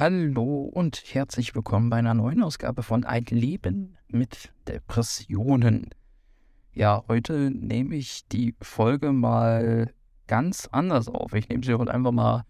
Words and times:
Hallo 0.00 0.62
und 0.62 1.02
herzlich 1.12 1.54
willkommen 1.54 1.90
bei 1.90 1.98
einer 1.98 2.14
neuen 2.14 2.42
Ausgabe 2.42 2.82
von 2.82 3.04
Ein 3.04 3.26
Leben 3.26 3.98
mit 4.08 4.50
Depressionen. 4.66 5.90
Ja, 6.72 7.04
heute 7.06 7.50
nehme 7.50 7.96
ich 7.96 8.26
die 8.28 8.54
Folge 8.62 9.12
mal 9.12 9.92
ganz 10.26 10.70
anders 10.72 11.08
auf. 11.08 11.34
Ich 11.34 11.50
nehme 11.50 11.62
sie 11.62 11.74
heute 11.74 11.92
einfach 11.92 12.12
mal 12.12 12.46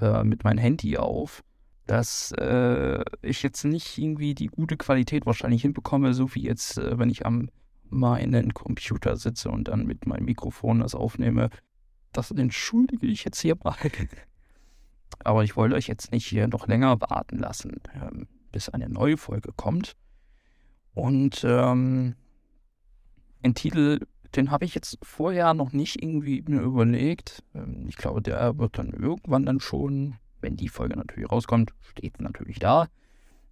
äh, 0.00 0.24
mit 0.24 0.42
meinem 0.42 0.56
Handy 0.56 0.96
auf, 0.96 1.44
dass 1.86 2.32
äh, 2.32 3.04
ich 3.20 3.42
jetzt 3.42 3.64
nicht 3.64 3.98
irgendwie 3.98 4.34
die 4.34 4.46
gute 4.46 4.78
Qualität 4.78 5.26
wahrscheinlich 5.26 5.60
hinbekomme, 5.60 6.14
so 6.14 6.34
wie 6.34 6.44
jetzt, 6.44 6.78
äh, 6.78 6.98
wenn 6.98 7.10
ich 7.10 7.26
am 7.26 7.50
meinen 7.90 8.54
Computer 8.54 9.16
sitze 9.16 9.50
und 9.50 9.68
dann 9.68 9.84
mit 9.84 10.06
meinem 10.06 10.24
Mikrofon 10.24 10.80
das 10.80 10.94
aufnehme. 10.94 11.50
Das 12.12 12.30
entschuldige 12.30 13.06
ich 13.06 13.22
jetzt 13.22 13.40
hier 13.42 13.56
mal. 13.62 13.76
Aber 15.20 15.44
ich 15.44 15.56
wollte 15.56 15.74
euch 15.74 15.86
jetzt 15.86 16.12
nicht 16.12 16.26
hier 16.26 16.48
noch 16.48 16.66
länger 16.66 17.00
warten 17.00 17.38
lassen, 17.38 17.80
ähm, 17.94 18.28
bis 18.52 18.68
eine 18.68 18.88
neue 18.88 19.16
Folge 19.16 19.52
kommt. 19.56 19.96
Und 20.94 21.44
ähm, 21.44 22.14
den 23.44 23.54
Titel, 23.54 24.06
den 24.34 24.50
habe 24.50 24.64
ich 24.64 24.74
jetzt 24.74 24.98
vorher 25.02 25.54
noch 25.54 25.72
nicht 25.72 26.02
irgendwie 26.02 26.42
mir 26.46 26.60
überlegt. 26.60 27.42
Ähm, 27.54 27.86
ich 27.88 27.96
glaube, 27.96 28.22
der 28.22 28.58
wird 28.58 28.78
dann 28.78 28.90
irgendwann 28.90 29.46
dann 29.46 29.60
schon, 29.60 30.16
wenn 30.40 30.56
die 30.56 30.68
Folge 30.68 30.96
natürlich 30.96 31.30
rauskommt, 31.30 31.72
steht 31.80 32.20
natürlich 32.20 32.58
da. 32.58 32.88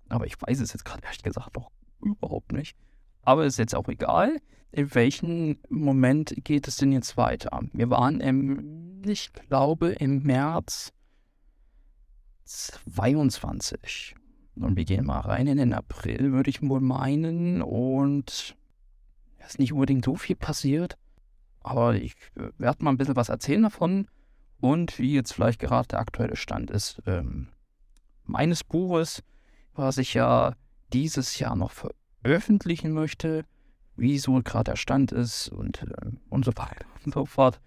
Aber 0.09 0.27
ich 0.27 0.41
weiß 0.41 0.61
es 0.61 0.73
jetzt 0.73 0.85
gerade 0.85 1.03
ehrlich 1.05 1.23
gesagt 1.23 1.57
noch 1.57 1.71
überhaupt 2.03 2.53
nicht. 2.53 2.77
Aber 3.23 3.45
ist 3.45 3.59
jetzt 3.59 3.75
auch 3.75 3.89
egal. 3.89 4.39
In 4.71 4.95
welchem 4.95 5.59
Moment 5.69 6.35
geht 6.45 6.67
es 6.69 6.77
denn 6.77 6.93
jetzt 6.93 7.17
weiter? 7.17 7.61
Wir 7.73 7.91
waren 7.91 8.21
im, 8.21 9.03
ich 9.07 9.33
glaube, 9.33 9.93
im 9.93 10.23
März 10.23 10.93
22. 12.45 14.15
Und 14.57 14.77
wir 14.77 14.85
gehen 14.85 15.07
mal 15.07 15.21
rein 15.21 15.47
in 15.47 15.57
den 15.57 15.73
April, 15.73 16.33
würde 16.33 16.51
ich 16.51 16.63
wohl 16.63 16.81
meinen. 16.81 17.63
Und 17.63 18.57
es 19.39 19.47
ist 19.49 19.59
nicht 19.59 19.73
unbedingt 19.73 20.05
so 20.05 20.15
viel 20.17 20.37
passiert. 20.37 20.97
Aber 21.61 21.95
ich 21.95 22.15
äh, 22.37 22.51
werde 22.59 22.85
mal 22.85 22.91
ein 22.91 22.97
bisschen 22.97 23.17
was 23.17 23.29
erzählen 23.29 23.63
davon. 23.63 24.09
Und 24.61 24.99
wie 24.99 25.15
jetzt 25.15 25.33
vielleicht 25.33 25.61
gerade 25.61 25.89
der 25.89 25.99
aktuelle 25.99 26.37
Stand 26.37 26.71
ist 26.71 27.03
ähm, 27.07 27.49
meines 28.25 28.65
Buches, 28.65 29.23
was 29.75 29.99
ich 29.99 30.15
ja 30.15 30.55
dieses 30.93 31.39
Jahr 31.39 31.57
noch 31.57 31.73
veröffentlichen 31.73 32.93
möchte, 32.93 33.45
wie 33.97 34.19
so 34.19 34.41
gerade 34.43 34.73
der 34.73 34.77
Stand 34.77 35.13
ist 35.13 35.49
und, 35.49 35.83
äh, 35.83 36.11
und 36.31 36.45
so 36.45 36.53
weiter 36.57 36.87
und 37.05 37.15
so 37.15 37.27
fort. 37.27 37.61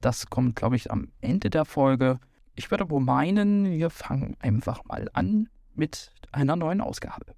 Das 0.00 0.26
kommt, 0.26 0.56
glaube 0.56 0.76
ich, 0.76 0.90
am 0.90 1.12
Ende 1.20 1.50
der 1.50 1.64
Folge. 1.64 2.18
Ich 2.54 2.70
würde 2.70 2.88
wohl 2.88 3.00
meinen, 3.00 3.72
wir 3.72 3.90
fangen 3.90 4.36
einfach 4.40 4.84
mal 4.84 5.08
an 5.12 5.48
mit 5.74 6.12
einer 6.30 6.56
neuen 6.56 6.80
Ausgabe. 6.80 7.34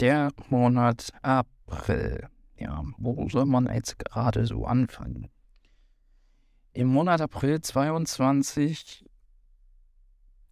Der 0.00 0.30
Monat 0.50 1.12
April. 1.22 2.28
Ja, 2.58 2.84
wo 2.98 3.28
soll 3.28 3.46
man 3.46 3.66
jetzt 3.66 3.98
gerade 3.98 4.46
so 4.46 4.66
anfangen? 4.66 5.30
Im 6.72 6.88
Monat 6.88 7.22
April 7.22 7.62
22 7.62 9.08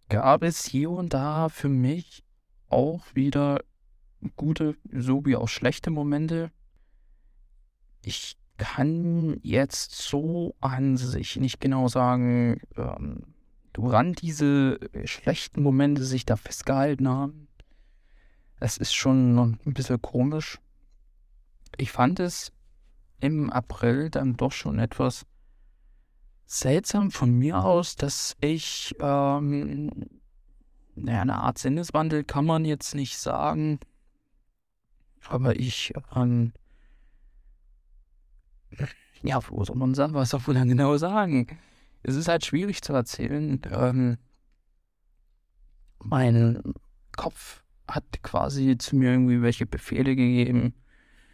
gab 0.09 0.43
es 0.43 0.65
hier 0.65 0.89
und 0.89 1.13
da 1.13 1.49
für 1.49 1.69
mich 1.69 2.23
auch 2.67 3.03
wieder 3.13 3.59
gute 4.35 4.75
sowie 4.91 5.35
auch 5.35 5.47
schlechte 5.47 5.91
Momente. 5.91 6.51
Ich 8.01 8.37
kann 8.57 9.39
jetzt 9.43 9.91
so 9.93 10.55
an 10.59 10.97
sich 10.97 11.35
nicht 11.35 11.59
genau 11.59 11.87
sagen, 11.87 12.61
ähm, 12.77 13.34
woran 13.77 14.13
diese 14.13 14.79
äh, 14.93 15.07
schlechten 15.07 15.63
Momente 15.63 16.03
sich 16.03 16.25
da 16.25 16.35
festgehalten 16.35 17.07
haben. 17.07 17.47
Es 18.59 18.77
ist 18.77 18.93
schon 18.93 19.37
ein 19.37 19.73
bisschen 19.73 20.01
komisch. 20.01 20.59
Ich 21.77 21.91
fand 21.91 22.19
es 22.19 22.51
im 23.19 23.49
April 23.49 24.09
dann 24.09 24.37
doch 24.37 24.51
schon 24.51 24.79
etwas 24.79 25.25
seltsam 26.45 27.11
von 27.11 27.31
mir 27.31 27.63
aus, 27.63 27.95
dass 27.95 28.37
ich, 28.39 28.95
ähm, 28.99 29.89
naja, 30.95 31.21
eine 31.21 31.35
Art 31.35 31.57
Sinneswandel 31.57 32.23
kann 32.23 32.45
man 32.45 32.65
jetzt 32.65 32.95
nicht 32.95 33.17
sagen, 33.17 33.79
aber 35.27 35.59
ich, 35.59 35.93
ähm, 36.15 36.53
ja, 39.23 39.39
wo 39.49 39.63
soll 39.63 39.75
man 39.75 39.95
sagen, 39.95 40.13
was 40.13 40.29
soll 40.29 40.41
man 40.45 40.55
dann 40.55 40.67
genau 40.69 40.97
sagen? 40.97 41.47
Es 42.07 42.15
ist 42.15 42.27
halt 42.27 42.45
schwierig 42.45 42.81
zu 42.81 42.93
erzählen. 42.93 43.59
Ähm, 43.71 44.17
mein 46.03 46.61
Kopf 47.17 47.63
hat 47.87 48.03
quasi 48.21 48.77
zu 48.77 48.95
mir 48.95 49.11
irgendwie 49.11 49.41
welche 49.41 49.65
Befehle 49.65 50.15
gegeben, 50.15 50.75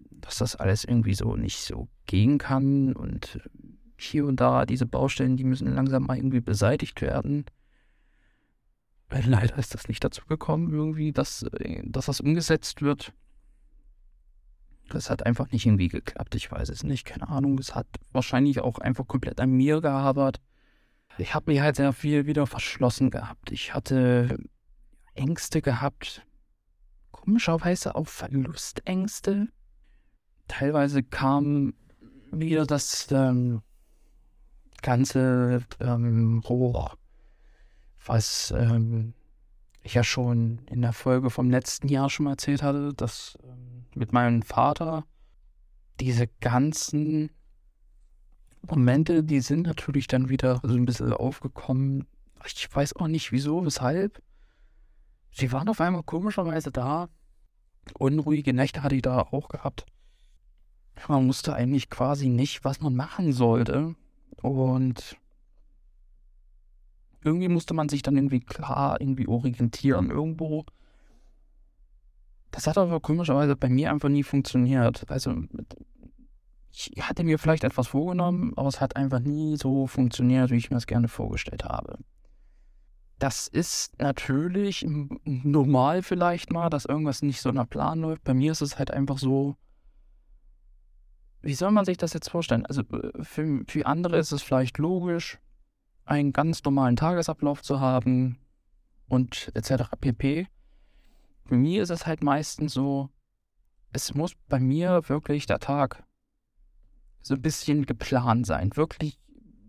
dass 0.09 0.37
das 0.37 0.55
alles 0.55 0.85
irgendwie 0.85 1.13
so 1.13 1.35
nicht 1.35 1.59
so 1.59 1.89
gehen 2.05 2.37
kann 2.37 2.93
und 2.93 3.41
hier 3.97 4.25
und 4.25 4.39
da 4.39 4.65
diese 4.65 4.85
Baustellen, 4.85 5.37
die 5.37 5.43
müssen 5.43 5.73
langsam 5.73 6.03
mal 6.03 6.17
irgendwie 6.17 6.41
beseitigt 6.41 7.01
werden. 7.01 7.45
Leider 9.09 9.57
ist 9.57 9.73
das 9.73 9.89
nicht 9.89 10.03
dazu 10.03 10.25
gekommen, 10.25 10.71
irgendwie, 10.71 11.11
dass, 11.11 11.45
dass 11.83 12.05
das 12.05 12.21
umgesetzt 12.21 12.81
wird. 12.81 13.11
Das 14.87 15.09
hat 15.09 15.25
einfach 15.25 15.51
nicht 15.51 15.65
irgendwie 15.65 15.89
geklappt. 15.89 16.35
Ich 16.35 16.49
weiß 16.49 16.69
es 16.69 16.83
nicht. 16.83 17.05
Keine 17.05 17.27
Ahnung. 17.27 17.57
Es 17.59 17.75
hat 17.75 17.87
wahrscheinlich 18.11 18.61
auch 18.61 18.77
einfach 18.79 19.07
komplett 19.07 19.41
an 19.41 19.51
mir 19.51 19.81
gehabert 19.81 20.39
ich 21.17 21.35
habe 21.35 21.51
mich 21.51 21.61
halt 21.61 21.75
sehr 21.75 21.93
viel 21.93 22.25
wieder 22.25 22.47
verschlossen 22.47 23.09
gehabt. 23.09 23.51
Ich 23.51 23.73
hatte 23.73 24.37
Ängste 25.13 25.61
gehabt, 25.61 26.25
komischerweise 27.11 27.95
auch 27.95 28.07
Verlustängste. 28.07 29.47
Teilweise 30.47 31.03
kam 31.03 31.73
wieder 32.31 32.65
das 32.65 33.07
ähm, 33.11 33.61
ganze 34.81 35.63
ähm, 35.79 36.41
hoch, 36.47 36.95
was 38.05 38.53
ähm, 38.57 39.13
ich 39.83 39.93
ja 39.93 40.03
schon 40.03 40.61
in 40.67 40.81
der 40.81 40.93
Folge 40.93 41.29
vom 41.29 41.49
letzten 41.49 41.87
Jahr 41.87 42.09
schon 42.09 42.25
mal 42.25 42.31
erzählt 42.31 42.63
hatte, 42.63 42.93
dass 42.93 43.37
ähm, 43.43 43.85
mit 43.95 44.13
meinem 44.13 44.41
Vater 44.41 45.05
diese 45.99 46.27
ganzen 46.39 47.31
Momente, 48.67 49.23
die 49.23 49.41
sind 49.41 49.67
natürlich 49.67 50.07
dann 50.07 50.29
wieder 50.29 50.61
so 50.63 50.75
ein 50.75 50.85
bisschen 50.85 51.13
aufgekommen. 51.13 52.05
Ich 52.45 52.73
weiß 52.73 52.95
auch 52.95 53.07
nicht 53.07 53.31
wieso, 53.31 53.65
weshalb. 53.65 54.21
Sie 55.31 55.51
waren 55.51 55.69
auf 55.69 55.81
einmal 55.81 56.03
komischerweise 56.03 56.71
da. 56.71 57.09
Unruhige 57.97 58.53
Nächte 58.53 58.83
hatte 58.83 58.95
ich 58.95 59.01
da 59.01 59.19
auch 59.19 59.49
gehabt. 59.49 59.85
Man 61.07 61.27
wusste 61.27 61.53
eigentlich 61.53 61.89
quasi 61.89 62.29
nicht, 62.29 62.63
was 62.63 62.81
man 62.81 62.95
machen 62.95 63.31
sollte. 63.33 63.95
Und 64.41 65.17
irgendwie 67.23 67.49
musste 67.49 67.73
man 67.73 67.89
sich 67.89 68.01
dann 68.01 68.15
irgendwie 68.15 68.39
klar 68.39 68.99
irgendwie 68.99 69.27
orientieren 69.27 70.09
irgendwo. 70.09 70.65
Das 72.51 72.67
hat 72.67 72.77
aber 72.77 72.99
komischerweise 72.99 73.55
bei 73.55 73.69
mir 73.69 73.91
einfach 73.91 74.09
nie 74.09 74.23
funktioniert. 74.23 75.09
Also 75.09 75.43
ich 76.71 76.91
hatte 77.01 77.23
mir 77.23 77.37
vielleicht 77.37 77.63
etwas 77.63 77.87
vorgenommen, 77.87 78.53
aber 78.55 78.67
es 78.67 78.79
hat 78.79 78.95
einfach 78.95 79.19
nie 79.19 79.57
so 79.57 79.87
funktioniert, 79.87 80.51
wie 80.51 80.57
ich 80.57 80.71
mir 80.71 80.77
es 80.77 80.87
gerne 80.87 81.07
vorgestellt 81.07 81.65
habe. 81.65 81.97
Das 83.19 83.47
ist 83.47 83.99
natürlich 83.99 84.85
normal 85.25 86.01
vielleicht 86.01 86.51
mal, 86.51 86.69
dass 86.69 86.85
irgendwas 86.85 87.21
nicht 87.21 87.41
so 87.41 87.51
nach 87.51 87.69
Plan 87.69 88.01
läuft. 88.01 88.23
Bei 88.23 88.33
mir 88.33 88.51
ist 88.51 88.61
es 88.61 88.79
halt 88.79 88.91
einfach 88.91 89.19
so, 89.19 89.55
wie 91.41 91.53
soll 91.53 91.71
man 91.71 91.85
sich 91.85 91.97
das 91.97 92.13
jetzt 92.13 92.29
vorstellen? 92.29 92.65
Also 92.65 92.81
äh, 92.81 93.23
für, 93.23 93.63
für 93.67 93.85
andere 93.85 94.17
ist 94.17 94.31
es 94.31 94.41
vielleicht 94.41 94.77
logisch, 94.77 95.39
einen 96.05 96.33
ganz 96.33 96.63
normalen 96.63 96.95
Tagesablauf 96.95 97.61
zu 97.61 97.79
haben 97.79 98.39
und 99.07 99.51
etc. 99.55 99.83
pp. 99.99 100.47
Für 101.45 101.55
mich 101.55 101.77
ist 101.77 101.89
es 101.89 102.05
halt 102.05 102.23
meistens 102.23 102.73
so, 102.73 103.09
es 103.93 104.13
muss 104.13 104.35
bei 104.47 104.59
mir 104.59 105.07
wirklich 105.09 105.45
der 105.45 105.59
Tag 105.59 106.03
so 107.21 107.35
ein 107.35 107.41
bisschen 107.41 107.85
geplant 107.85 108.45
sein. 108.45 108.71
Wirklich 108.75 109.19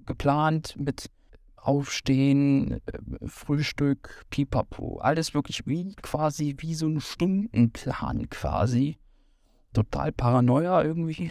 geplant 0.06 0.76
mit 0.78 1.10
Aufstehen, 1.56 2.72
äh, 2.72 3.28
Frühstück, 3.28 4.26
Pipapo. 4.31 4.99
Alles 4.99 5.32
wirklich 5.32 5.66
wie 5.66 5.94
quasi 5.94 6.56
wie 6.58 6.75
so 6.75 6.88
ein 6.88 7.00
Stundenplan 7.00 8.28
quasi. 8.31 8.99
Total 9.72 10.12
Paranoia 10.12 10.82
irgendwie. 10.82 11.31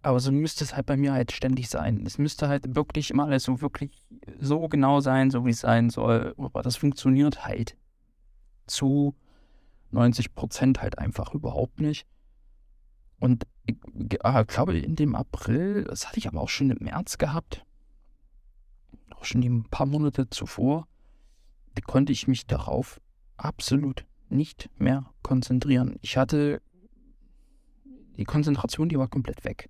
Aber 0.00 0.18
so 0.18 0.32
müsste 0.32 0.64
es 0.64 0.74
halt 0.74 0.86
bei 0.86 0.96
mir 0.96 1.12
halt 1.12 1.30
ständig 1.30 1.68
sein. 1.68 2.04
Es 2.06 2.18
müsste 2.18 2.48
halt 2.48 2.74
wirklich 2.74 3.10
immer 3.10 3.24
alles 3.26 3.44
so 3.44 3.60
wirklich 3.60 4.04
so 4.40 4.66
genau 4.68 5.00
sein, 5.00 5.30
so 5.30 5.44
wie 5.44 5.50
es 5.50 5.60
sein 5.60 5.90
soll. 5.90 6.34
Aber 6.38 6.62
das 6.62 6.76
funktioniert 6.76 7.44
halt 7.44 7.76
zu 8.66 9.14
90 9.92 10.34
Prozent 10.34 10.82
halt 10.82 10.98
einfach 10.98 11.34
überhaupt 11.34 11.80
nicht. 11.80 12.06
Und 13.20 13.46
äh, 13.66 14.44
glaube, 14.46 14.78
in 14.78 14.96
dem 14.96 15.14
April, 15.14 15.84
das 15.84 16.08
hatte 16.08 16.18
ich 16.18 16.28
aber 16.28 16.40
auch 16.40 16.48
schon 16.48 16.70
im 16.70 16.84
März 16.84 17.18
gehabt, 17.18 17.64
auch 19.14 19.24
schon 19.24 19.42
ein 19.42 19.64
paar 19.70 19.86
Monate 19.86 20.28
zuvor, 20.30 20.88
konnte 21.86 22.12
ich 22.12 22.28
mich 22.28 22.46
darauf 22.46 23.00
absolut 23.36 24.06
nicht 24.28 24.70
mehr 24.78 25.12
konzentrieren. 25.22 25.96
Ich 26.00 26.16
hatte 26.16 26.62
die 28.16 28.24
Konzentration, 28.24 28.88
die 28.88 28.98
war 28.98 29.08
komplett 29.08 29.44
weg. 29.44 29.68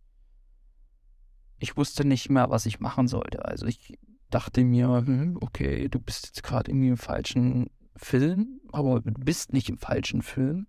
Ich 1.59 1.77
wusste 1.77 2.05
nicht 2.05 2.29
mehr, 2.29 2.51
was 2.51 2.67
ich 2.67 2.81
machen 2.81 3.09
sollte. 3.09 3.45
Also 3.45 3.67
ich 3.67 3.99
dachte 4.31 4.65
mir, 4.65 5.03
hm, 5.05 5.39
okay, 5.41 5.89
du 5.89 5.99
bist 6.01 6.27
jetzt 6.27 6.43
gerade 6.43 6.71
irgendwie 6.71 6.89
im 6.89 6.97
falschen 6.97 7.71
Film, 7.97 8.61
aber 8.73 9.01
du 9.01 9.13
bist 9.13 9.53
nicht 9.53 9.69
im 9.69 9.79
falschen 9.79 10.23
Film. 10.23 10.67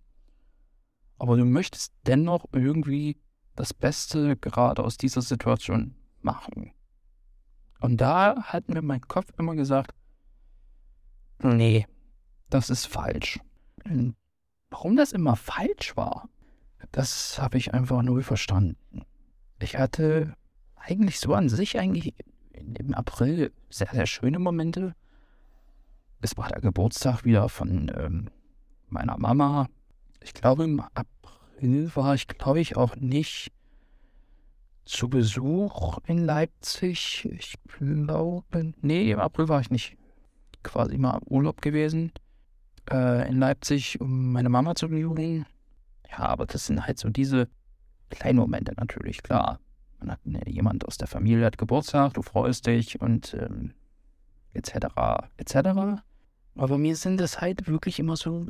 Aber 1.18 1.36
du 1.36 1.44
möchtest 1.44 1.92
dennoch 2.06 2.46
irgendwie 2.52 3.18
das 3.56 3.72
Beste 3.72 4.36
gerade 4.36 4.82
aus 4.82 4.96
dieser 4.96 5.22
Situation 5.22 5.94
machen. 6.22 6.72
Und 7.80 8.00
da 8.00 8.42
hat 8.42 8.68
mir 8.68 8.82
mein 8.82 9.02
Kopf 9.02 9.32
immer 9.38 9.54
gesagt, 9.54 9.94
nee, 11.42 11.86
das 12.50 12.70
ist 12.70 12.86
falsch. 12.86 13.40
Und 13.84 14.16
warum 14.70 14.96
das 14.96 15.12
immer 15.12 15.36
falsch 15.36 15.96
war, 15.96 16.28
das 16.92 17.38
habe 17.38 17.58
ich 17.58 17.74
einfach 17.74 18.02
null 18.02 18.22
verstanden. 18.22 19.04
Ich 19.60 19.76
hatte 19.76 20.36
eigentlich 20.76 21.20
so 21.20 21.34
an 21.34 21.48
sich 21.48 21.78
eigentlich 21.78 22.14
im 22.52 22.94
April 22.94 23.52
sehr, 23.70 23.88
sehr 23.92 24.06
schöne 24.06 24.38
Momente. 24.38 24.94
Es 26.20 26.36
war 26.36 26.48
der 26.48 26.60
Geburtstag 26.60 27.24
wieder 27.24 27.48
von 27.48 27.90
ähm, 27.94 28.30
meiner 28.88 29.18
Mama. 29.18 29.68
Ich 30.24 30.34
glaube, 30.34 30.64
im 30.64 30.80
April 30.80 31.94
war 31.94 32.14
ich, 32.14 32.26
glaube 32.26 32.60
ich, 32.60 32.76
auch 32.76 32.96
nicht 32.96 33.52
zu 34.84 35.08
Besuch 35.08 35.98
in 36.06 36.24
Leipzig. 36.24 37.28
Ich 37.30 37.54
glaube, 37.78 38.74
nee, 38.80 39.10
im 39.10 39.20
April 39.20 39.48
war 39.48 39.60
ich 39.60 39.70
nicht 39.70 39.96
quasi 40.62 40.98
mal 40.98 41.18
im 41.18 41.26
Urlaub 41.28 41.62
gewesen 41.62 42.10
äh, 42.90 43.28
in 43.28 43.38
Leipzig, 43.38 44.00
um 44.00 44.32
meine 44.32 44.48
Mama 44.48 44.74
zu 44.74 44.88
besuchen. 44.88 45.46
Ja, 46.10 46.18
aber 46.18 46.46
das 46.46 46.66
sind 46.66 46.86
halt 46.86 46.98
so 46.98 47.08
diese 47.10 47.48
kleinen 48.10 48.38
Momente 48.38 48.72
natürlich, 48.76 49.22
klar. 49.22 49.60
Man 50.00 50.12
hat 50.12 50.26
ne, 50.26 50.40
jemand 50.46 50.86
aus 50.86 50.98
der 50.98 51.08
Familie 51.08 51.46
hat 51.46 51.58
Geburtstag, 51.58 52.14
du 52.14 52.22
freust 52.22 52.66
dich 52.66 53.00
und 53.00 53.34
ähm, 53.34 53.74
etc. 54.52 54.86
etc. 55.36 56.02
Aber 56.56 56.78
mir 56.78 56.96
sind 56.96 57.20
das 57.20 57.40
halt 57.40 57.66
wirklich 57.66 57.98
immer 57.98 58.16
so, 58.16 58.46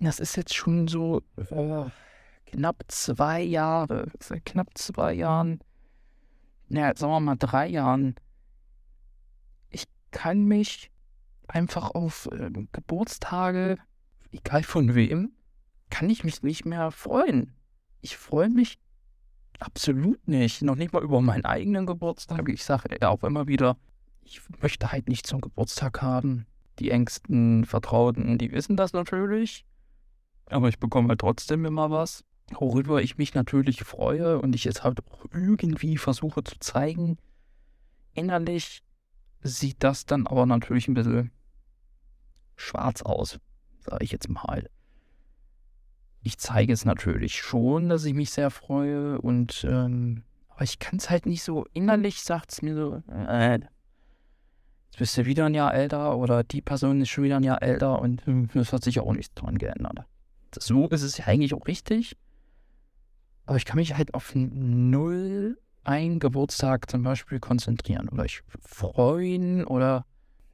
das 0.00 0.20
ist 0.20 0.36
jetzt 0.36 0.54
schon 0.54 0.88
so 0.88 1.22
äh, 1.36 1.84
knapp 2.46 2.84
zwei 2.88 3.42
Jahre, 3.42 4.10
seit 4.20 4.44
knapp 4.44 4.76
zwei 4.76 5.14
Jahren, 5.14 5.60
naja, 6.68 6.92
sagen 6.96 7.12
wir 7.12 7.20
mal 7.20 7.36
drei 7.36 7.68
Jahren. 7.68 8.16
Ich 9.70 9.84
kann 10.10 10.44
mich 10.44 10.90
einfach 11.48 11.90
auf 11.92 12.28
äh, 12.32 12.50
Geburtstage, 12.72 13.78
egal 14.32 14.62
von 14.62 14.94
wem, 14.94 15.32
kann 15.90 16.10
ich 16.10 16.24
mich 16.24 16.42
nicht 16.42 16.64
mehr 16.64 16.90
freuen. 16.90 17.54
Ich 18.00 18.16
freue 18.16 18.48
mich 18.48 18.78
absolut 19.60 20.26
nicht. 20.28 20.62
Noch 20.62 20.76
nicht 20.76 20.92
mal 20.92 21.02
über 21.02 21.20
meinen 21.20 21.44
eigenen 21.44 21.86
Geburtstag. 21.86 22.48
Ich 22.48 22.64
sage 22.64 22.96
ja 23.00 23.08
auch 23.08 23.22
immer 23.22 23.46
wieder, 23.46 23.76
ich 24.22 24.40
möchte 24.60 24.92
halt 24.92 25.08
nicht 25.08 25.26
zum 25.26 25.40
Geburtstag 25.40 26.02
haben. 26.02 26.46
Die 26.78 26.90
engsten 26.90 27.64
Vertrauten, 27.64 28.36
die 28.38 28.52
wissen 28.52 28.76
das 28.76 28.92
natürlich. 28.92 29.64
Aber 30.46 30.68
ich 30.68 30.78
bekomme 30.78 31.08
halt 31.08 31.20
trotzdem 31.20 31.64
immer 31.64 31.90
was, 31.90 32.24
worüber 32.52 33.02
ich 33.02 33.18
mich 33.18 33.34
natürlich 33.34 33.82
freue 33.82 34.40
und 34.40 34.54
ich 34.54 34.64
jetzt 34.64 34.84
halt 34.84 35.00
auch 35.10 35.24
irgendwie 35.32 35.96
versuche 35.96 36.44
zu 36.44 36.58
zeigen. 36.60 37.18
Innerlich 38.14 38.82
sieht 39.42 39.82
das 39.82 40.06
dann 40.06 40.26
aber 40.26 40.46
natürlich 40.46 40.88
ein 40.88 40.94
bisschen 40.94 41.30
schwarz 42.56 43.02
aus, 43.02 43.38
sage 43.80 44.04
ich 44.04 44.12
jetzt 44.12 44.28
mal. 44.28 44.68
Ich 46.22 46.38
zeige 46.38 46.72
es 46.72 46.84
natürlich 46.84 47.36
schon, 47.36 47.88
dass 47.88 48.04
ich 48.04 48.14
mich 48.14 48.30
sehr 48.30 48.50
freue 48.50 49.20
und 49.20 49.64
ähm, 49.68 50.24
aber 50.48 50.64
ich 50.64 50.78
kann 50.78 50.96
es 50.98 51.10
halt 51.10 51.26
nicht 51.26 51.42
so 51.42 51.66
innerlich, 51.72 52.22
sagt 52.22 52.52
es 52.52 52.62
mir 52.62 52.74
so, 52.74 53.02
äh, 53.12 53.60
jetzt 53.60 54.98
bist 54.98 55.16
du 55.18 55.26
wieder 55.26 55.44
ein 55.44 55.54
Jahr 55.54 55.74
älter 55.74 56.16
oder 56.16 56.42
die 56.42 56.62
Person 56.62 57.00
ist 57.00 57.10
schon 57.10 57.24
wieder 57.24 57.36
ein 57.36 57.44
Jahr 57.44 57.62
älter 57.62 58.00
und 58.00 58.24
hm, 58.24 58.48
es 58.54 58.72
hat 58.72 58.82
sich 58.82 58.98
auch 59.00 59.12
nichts 59.12 59.34
dran 59.34 59.58
geändert. 59.58 60.06
So 60.60 60.88
ist 60.88 61.02
es 61.02 61.18
ja 61.18 61.26
eigentlich 61.26 61.54
auch 61.54 61.66
richtig. 61.66 62.16
Aber 63.46 63.56
ich 63.56 63.64
kann 63.64 63.76
mich 63.76 63.94
halt 63.96 64.14
auf 64.14 64.32
null 64.34 65.58
einen 65.84 66.18
Geburtstag 66.18 66.90
zum 66.90 67.02
Beispiel 67.02 67.38
konzentrieren 67.38 68.08
oder 68.08 68.24
ich 68.24 68.42
freuen 68.60 69.64
oder 69.64 70.04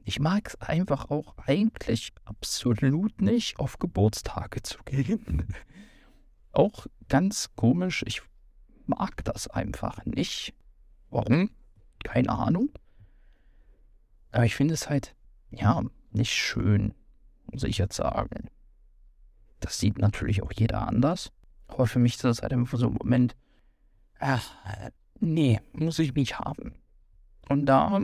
ich 0.05 0.19
mag 0.19 0.47
es 0.47 0.61
einfach 0.61 1.09
auch 1.09 1.35
eigentlich 1.37 2.13
absolut 2.25 3.21
nicht, 3.21 3.57
auf 3.57 3.79
Geburtstage 3.79 4.61
zu 4.61 4.77
gehen. 4.85 5.47
auch 6.51 6.85
ganz 7.09 7.49
komisch, 7.55 8.03
ich 8.05 8.21
mag 8.85 9.23
das 9.23 9.47
einfach 9.47 10.05
nicht. 10.05 10.53
Warum? 11.09 11.49
Keine 12.03 12.29
Ahnung. 12.29 12.69
Aber 14.31 14.45
ich 14.45 14.55
finde 14.55 14.73
es 14.73 14.89
halt, 14.89 15.15
ja, 15.51 15.81
nicht 16.11 16.33
schön, 16.33 16.93
muss 17.51 17.63
ich 17.63 17.77
jetzt 17.77 17.95
sagen. 17.95 18.49
Das 19.63 19.79
sieht 19.79 19.97
natürlich 19.97 20.43
auch 20.43 20.51
jeder 20.51 20.85
anders. 20.87 21.31
Aber 21.67 21.87
für 21.87 21.99
mich 21.99 22.15
ist 22.15 22.25
das 22.25 22.41
halt 22.41 22.51
einfach 22.51 22.77
so 22.77 22.87
ein 22.87 22.97
Moment, 23.01 23.35
ach, 24.19 24.43
nee, 25.21 25.61
muss 25.71 25.99
ich 25.99 26.13
nicht 26.13 26.37
haben. 26.37 26.73
Und 27.47 27.65
da 27.65 28.01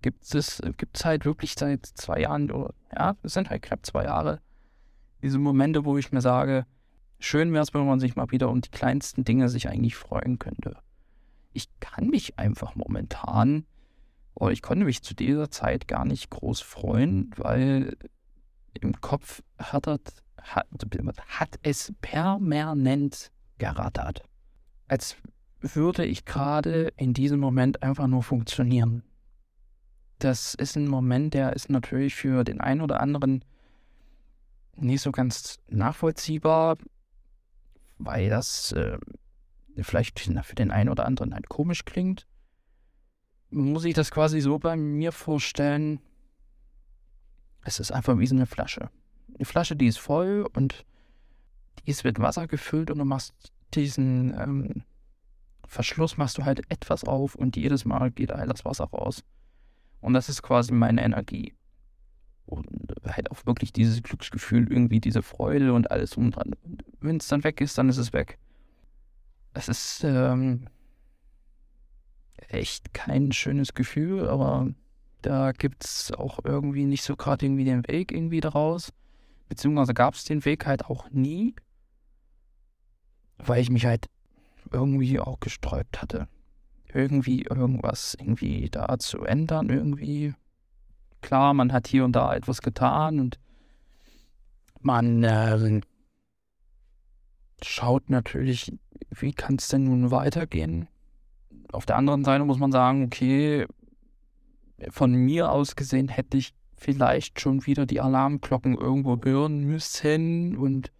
gibt 0.00 0.32
es 0.34 0.62
gibt's 0.76 1.04
halt 1.04 1.24
wirklich 1.24 1.54
seit 1.58 1.84
zwei 1.84 2.20
Jahren, 2.20 2.50
oder, 2.52 2.72
ja, 2.94 3.16
es 3.24 3.34
sind 3.34 3.50
halt 3.50 3.62
knapp 3.62 3.84
zwei 3.84 4.04
Jahre, 4.04 4.40
diese 5.22 5.38
Momente, 5.38 5.84
wo 5.84 5.98
ich 5.98 6.12
mir 6.12 6.20
sage, 6.20 6.66
schön 7.18 7.52
wäre 7.52 7.64
es, 7.64 7.74
wenn 7.74 7.86
man 7.86 8.00
sich 8.00 8.14
mal 8.14 8.30
wieder 8.30 8.48
um 8.48 8.60
die 8.60 8.70
kleinsten 8.70 9.24
Dinge 9.24 9.48
sich 9.48 9.68
eigentlich 9.68 9.96
freuen 9.96 10.38
könnte. 10.38 10.76
Ich 11.52 11.68
kann 11.80 12.08
mich 12.08 12.38
einfach 12.38 12.76
momentan, 12.76 13.66
oder 14.34 14.52
ich 14.52 14.62
konnte 14.62 14.84
mich 14.84 15.02
zu 15.02 15.14
dieser 15.14 15.50
Zeit 15.50 15.88
gar 15.88 16.04
nicht 16.04 16.30
groß 16.30 16.60
freuen, 16.60 17.30
weil 17.36 17.96
im 18.80 19.00
Kopf 19.00 19.42
hat, 19.58 19.86
das, 19.86 20.00
hat, 20.42 20.66
hat 21.28 21.58
es 21.62 21.92
permanent 22.00 23.30
gerattert. 23.58 24.22
Als 24.88 25.16
würde 25.60 26.04
ich 26.04 26.24
gerade 26.24 26.92
in 26.96 27.14
diesem 27.14 27.40
Moment 27.40 27.82
einfach 27.82 28.06
nur 28.06 28.22
funktionieren. 28.22 29.04
Das 30.18 30.54
ist 30.54 30.76
ein 30.76 30.88
Moment, 30.88 31.34
der 31.34 31.52
ist 31.54 31.70
natürlich 31.70 32.14
für 32.14 32.44
den 32.44 32.60
einen 32.60 32.80
oder 32.80 33.00
anderen 33.00 33.44
nicht 34.76 35.02
so 35.02 35.12
ganz 35.12 35.58
nachvollziehbar, 35.68 36.78
weil 37.98 38.28
das 38.28 38.72
äh, 38.72 38.98
vielleicht 39.80 40.20
für 40.20 40.54
den 40.54 40.70
einen 40.70 40.88
oder 40.88 41.06
anderen 41.06 41.34
halt 41.34 41.48
komisch 41.48 41.84
klingt. 41.84 42.26
Muss 43.50 43.84
ich 43.84 43.94
das 43.94 44.10
quasi 44.10 44.40
so 44.40 44.58
bei 44.58 44.76
mir 44.76 45.12
vorstellen, 45.12 46.00
es 47.64 47.78
ist 47.80 47.92
einfach 47.92 48.18
wie 48.18 48.26
so 48.26 48.34
eine 48.34 48.46
Flasche. 48.46 48.90
Eine 49.34 49.44
Flasche, 49.44 49.76
die 49.76 49.86
ist 49.86 49.98
voll 49.98 50.48
und 50.54 50.84
die 51.80 51.90
ist 51.90 52.04
mit 52.04 52.18
Wasser 52.18 52.46
gefüllt 52.46 52.90
und 52.90 52.98
du 52.98 53.04
machst 53.04 53.34
diesen 53.74 54.38
ähm, 54.38 54.82
Verschluss, 55.66 56.16
machst 56.16 56.38
du 56.38 56.44
halt 56.44 56.62
etwas 56.70 57.04
auf 57.04 57.34
und 57.34 57.56
jedes 57.56 57.84
Mal 57.84 58.10
geht 58.10 58.30
halt 58.30 58.50
das 58.50 58.64
Wasser 58.64 58.84
raus. 58.84 59.24
Und 60.00 60.14
das 60.14 60.28
ist 60.28 60.42
quasi 60.42 60.72
meine 60.72 61.02
Energie. 61.02 61.54
Und 62.44 62.66
halt 63.06 63.30
auch 63.30 63.46
wirklich 63.46 63.72
dieses 63.72 64.02
Glücksgefühl, 64.02 64.70
irgendwie 64.70 65.00
diese 65.00 65.22
Freude 65.22 65.72
und 65.72 65.90
alles 65.90 66.16
um 66.16 66.30
dran. 66.30 66.52
Wenn 67.00 67.16
es 67.16 67.28
dann 67.28 67.44
weg 67.44 67.60
ist, 67.60 67.78
dann 67.78 67.88
ist 67.88 67.96
es 67.96 68.12
weg. 68.12 68.38
Es 69.54 69.68
ist 69.68 70.04
ähm, 70.04 70.68
echt 72.48 72.92
kein 72.92 73.32
schönes 73.32 73.74
Gefühl, 73.74 74.28
aber 74.28 74.68
da 75.22 75.52
gibt 75.52 75.84
es 75.84 76.12
auch 76.12 76.40
irgendwie 76.44 76.84
nicht 76.84 77.04
so 77.04 77.16
gerade 77.16 77.46
irgendwie 77.46 77.64
den 77.64 77.86
Weg 77.86 78.12
irgendwie 78.12 78.40
daraus. 78.40 78.92
Beziehungsweise 79.52 79.92
gab 79.92 80.14
es 80.14 80.24
den 80.24 80.46
Weg 80.46 80.64
halt 80.64 80.86
auch 80.86 81.10
nie, 81.10 81.54
weil 83.36 83.60
ich 83.60 83.68
mich 83.68 83.84
halt 83.84 84.06
irgendwie 84.70 85.20
auch 85.20 85.40
gesträubt 85.40 86.00
hatte 86.00 86.26
irgendwie 86.94 87.42
irgendwas 87.42 88.16
irgendwie 88.18 88.68
da 88.70 88.98
zu 88.98 89.24
ändern, 89.24 89.68
irgendwie. 89.68 90.34
Klar, 91.20 91.54
man 91.54 91.72
hat 91.72 91.86
hier 91.86 92.04
und 92.04 92.12
da 92.12 92.34
etwas 92.34 92.62
getan 92.62 93.20
und 93.20 93.38
man 94.80 95.22
äh, 95.22 95.80
schaut 97.62 98.10
natürlich, 98.10 98.72
wie 99.10 99.32
kann 99.32 99.56
es 99.56 99.68
denn 99.68 99.84
nun 99.84 100.10
weitergehen. 100.10 100.88
Auf 101.70 101.86
der 101.86 101.96
anderen 101.96 102.24
Seite 102.24 102.44
muss 102.44 102.58
man 102.58 102.72
sagen, 102.72 103.04
okay, 103.04 103.66
von 104.90 105.12
mir 105.12 105.52
aus 105.52 105.76
gesehen 105.76 106.08
hätte 106.08 106.36
ich 106.36 106.54
vielleicht 106.82 107.40
schon 107.40 107.66
wieder 107.66 107.86
die 107.86 108.00
Alarmglocken 108.00 108.76
irgendwo 108.76 109.18
hören 109.22 109.60
müssen 109.64 110.56
und 110.56 110.92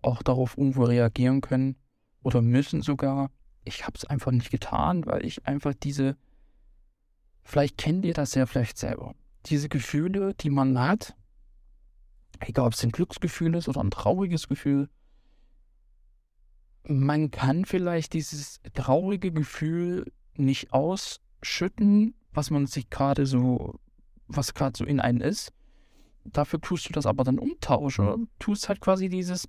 auch 0.00 0.22
darauf 0.22 0.56
irgendwo 0.58 0.84
reagieren 0.84 1.40
können 1.40 1.76
oder 2.22 2.42
müssen 2.42 2.82
sogar 2.82 3.30
ich 3.64 3.84
habe 3.86 3.96
es 3.96 4.04
einfach 4.04 4.32
nicht 4.32 4.50
getan, 4.50 5.06
weil 5.06 5.24
ich 5.24 5.46
einfach 5.46 5.74
diese, 5.74 6.16
vielleicht 7.44 7.78
kennt 7.78 8.04
ihr 8.04 8.14
das 8.14 8.34
ja 8.34 8.46
vielleicht 8.46 8.78
selber. 8.78 9.14
diese 9.46 9.68
Gefühle, 9.68 10.34
die 10.34 10.50
man 10.50 10.78
hat, 10.78 11.16
egal 12.38 12.66
ob 12.66 12.74
es 12.74 12.84
ein 12.84 12.92
Glücksgefühl 12.92 13.56
ist 13.56 13.68
oder 13.68 13.80
ein 13.80 13.90
trauriges 13.90 14.46
Gefühl, 14.48 14.88
man 16.84 17.32
kann 17.32 17.64
vielleicht 17.64 18.12
dieses 18.12 18.60
traurige 18.74 19.32
Gefühl 19.32 20.12
nicht 20.36 20.72
ausschütten, 20.72 22.14
was 22.32 22.50
man 22.50 22.66
sich 22.66 22.88
gerade 22.88 23.26
so, 23.26 23.80
was 24.36 24.54
gerade 24.54 24.76
so 24.76 24.84
in 24.84 25.00
einen 25.00 25.20
ist. 25.20 25.52
Dafür 26.24 26.60
tust 26.60 26.88
du 26.88 26.92
das 26.92 27.06
aber 27.06 27.24
dann 27.24 27.38
umtauschen. 27.38 28.06
Mhm. 28.06 28.28
Tust 28.38 28.68
halt 28.68 28.80
quasi 28.80 29.08
dieses 29.08 29.48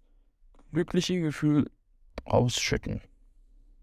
glückliche 0.72 1.20
Gefühl 1.22 1.70
ausschütten. 2.26 3.02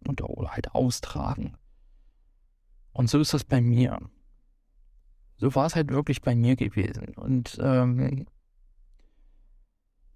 Und 0.07 0.23
oder 0.23 0.53
halt 0.53 0.75
austragen. 0.75 1.57
Und 2.93 3.09
so 3.09 3.21
ist 3.21 3.35
das 3.35 3.45
bei 3.45 3.61
mir. 3.61 3.99
So 5.37 5.55
war 5.55 5.67
es 5.67 5.75
halt 5.75 5.91
wirklich 5.91 6.23
bei 6.23 6.35
mir 6.35 6.57
gewesen. 6.57 7.15
Und 7.15 7.59
ähm, 7.63 8.27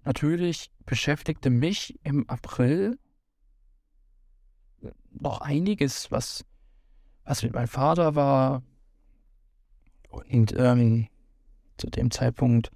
natürlich 0.03 0.71
beschäftigte 0.85 1.49
mich 1.49 1.99
im 2.03 2.29
April 2.29 2.99
noch 5.11 5.41
einiges, 5.41 6.11
was, 6.11 6.45
was 7.23 7.43
mit 7.43 7.53
meinem 7.53 7.67
Vater 7.67 8.15
war. 8.15 8.63
Und 10.15 10.53
ähm, 10.57 11.07
zu 11.77 11.87
dem 11.87 12.11
Zeitpunkt 12.11 12.71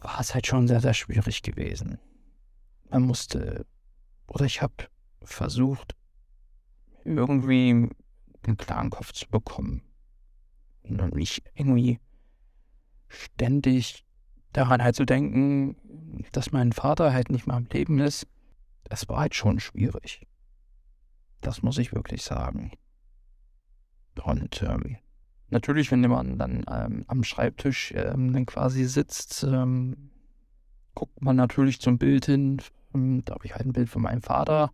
war 0.00 0.20
es 0.20 0.34
halt 0.34 0.46
schon 0.46 0.66
sehr, 0.66 0.80
sehr 0.80 0.94
schwierig 0.94 1.42
gewesen. 1.42 1.98
Man 2.88 3.02
musste, 3.02 3.66
oder 4.26 4.44
ich 4.44 4.62
habe 4.62 4.74
versucht, 5.22 5.94
irgendwie 7.04 7.70
einen 8.42 8.56
klaren 8.56 8.90
Kopf 8.90 9.12
zu 9.12 9.28
bekommen. 9.28 9.82
Und 10.82 11.14
nicht 11.14 11.44
irgendwie 11.54 12.00
ständig 13.08 14.04
daran 14.52 14.82
halt 14.82 14.96
zu 14.96 15.04
denken, 15.04 15.76
dass 16.32 16.52
mein 16.52 16.72
Vater 16.72 17.12
halt 17.12 17.30
nicht 17.30 17.46
mehr 17.46 17.56
am 17.56 17.66
Leben 17.66 18.00
ist. 18.00 18.26
Das 18.84 19.08
war 19.08 19.20
halt 19.20 19.34
schon 19.34 19.60
schwierig. 19.60 20.26
Das 21.40 21.62
muss 21.62 21.78
ich 21.78 21.92
wirklich 21.92 22.22
sagen. 22.22 22.72
Und 24.24 24.62
ähm, 24.62 24.98
natürlich, 25.50 25.90
wenn 25.90 26.00
man 26.00 26.38
dann 26.38 26.64
ähm, 26.70 27.04
am 27.08 27.24
Schreibtisch 27.24 27.92
ähm, 27.96 28.32
dann 28.32 28.46
quasi 28.46 28.84
sitzt, 28.84 29.44
ähm, 29.44 30.10
guckt 30.94 31.22
man 31.22 31.36
natürlich 31.36 31.80
zum 31.80 31.98
Bild 31.98 32.26
hin. 32.26 32.60
Ähm, 32.94 33.24
da 33.24 33.34
habe 33.34 33.46
ich 33.46 33.54
halt 33.54 33.66
ein 33.66 33.72
Bild 33.72 33.88
von 33.88 34.02
meinem 34.02 34.22
Vater. 34.22 34.72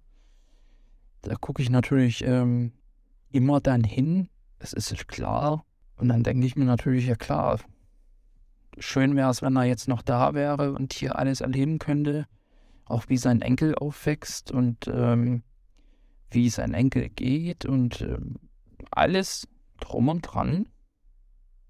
Da 1.23 1.35
gucke 1.37 1.63
ich 1.63 1.71
natürlich 1.71 2.25
ähm, 2.25 2.73
immer 3.33 3.61
dann 3.61 3.85
hin. 3.85 4.29
Das 4.59 4.73
ist 4.73 5.09
klar. 5.09 5.65
Und 5.97 6.09
dann 6.09 6.23
denke 6.23 6.47
ich 6.47 6.57
mir 6.57 6.65
natürlich, 6.65 7.07
ja 7.07 7.17
klar, 7.17 7.59
schön 8.79 9.17
wäre 9.17 9.31
es, 9.31 9.43
wenn 9.43 9.57
er 9.57 9.65
jetzt 9.65 9.89
noch 9.89 10.03
da 10.03 10.35
wäre 10.35 10.73
und 10.73 10.93
hier 10.93 11.19
alles 11.19 11.41
erleben 11.41 11.79
könnte. 11.79 12.27
Auch 12.85 13.09
wie 13.09 13.17
sein 13.17 13.43
Enkel 13.43 13.75
aufwächst 13.75 14.53
und 14.53 14.89
ähm, 14.89 15.43
wie 16.31 16.49
sein 16.51 16.75
Enkel 16.75 17.09
geht 17.09 17.65
und 17.65 18.07
alles 18.91 19.49
drum 19.77 20.09
und 20.09 20.23
dran. 20.23 20.69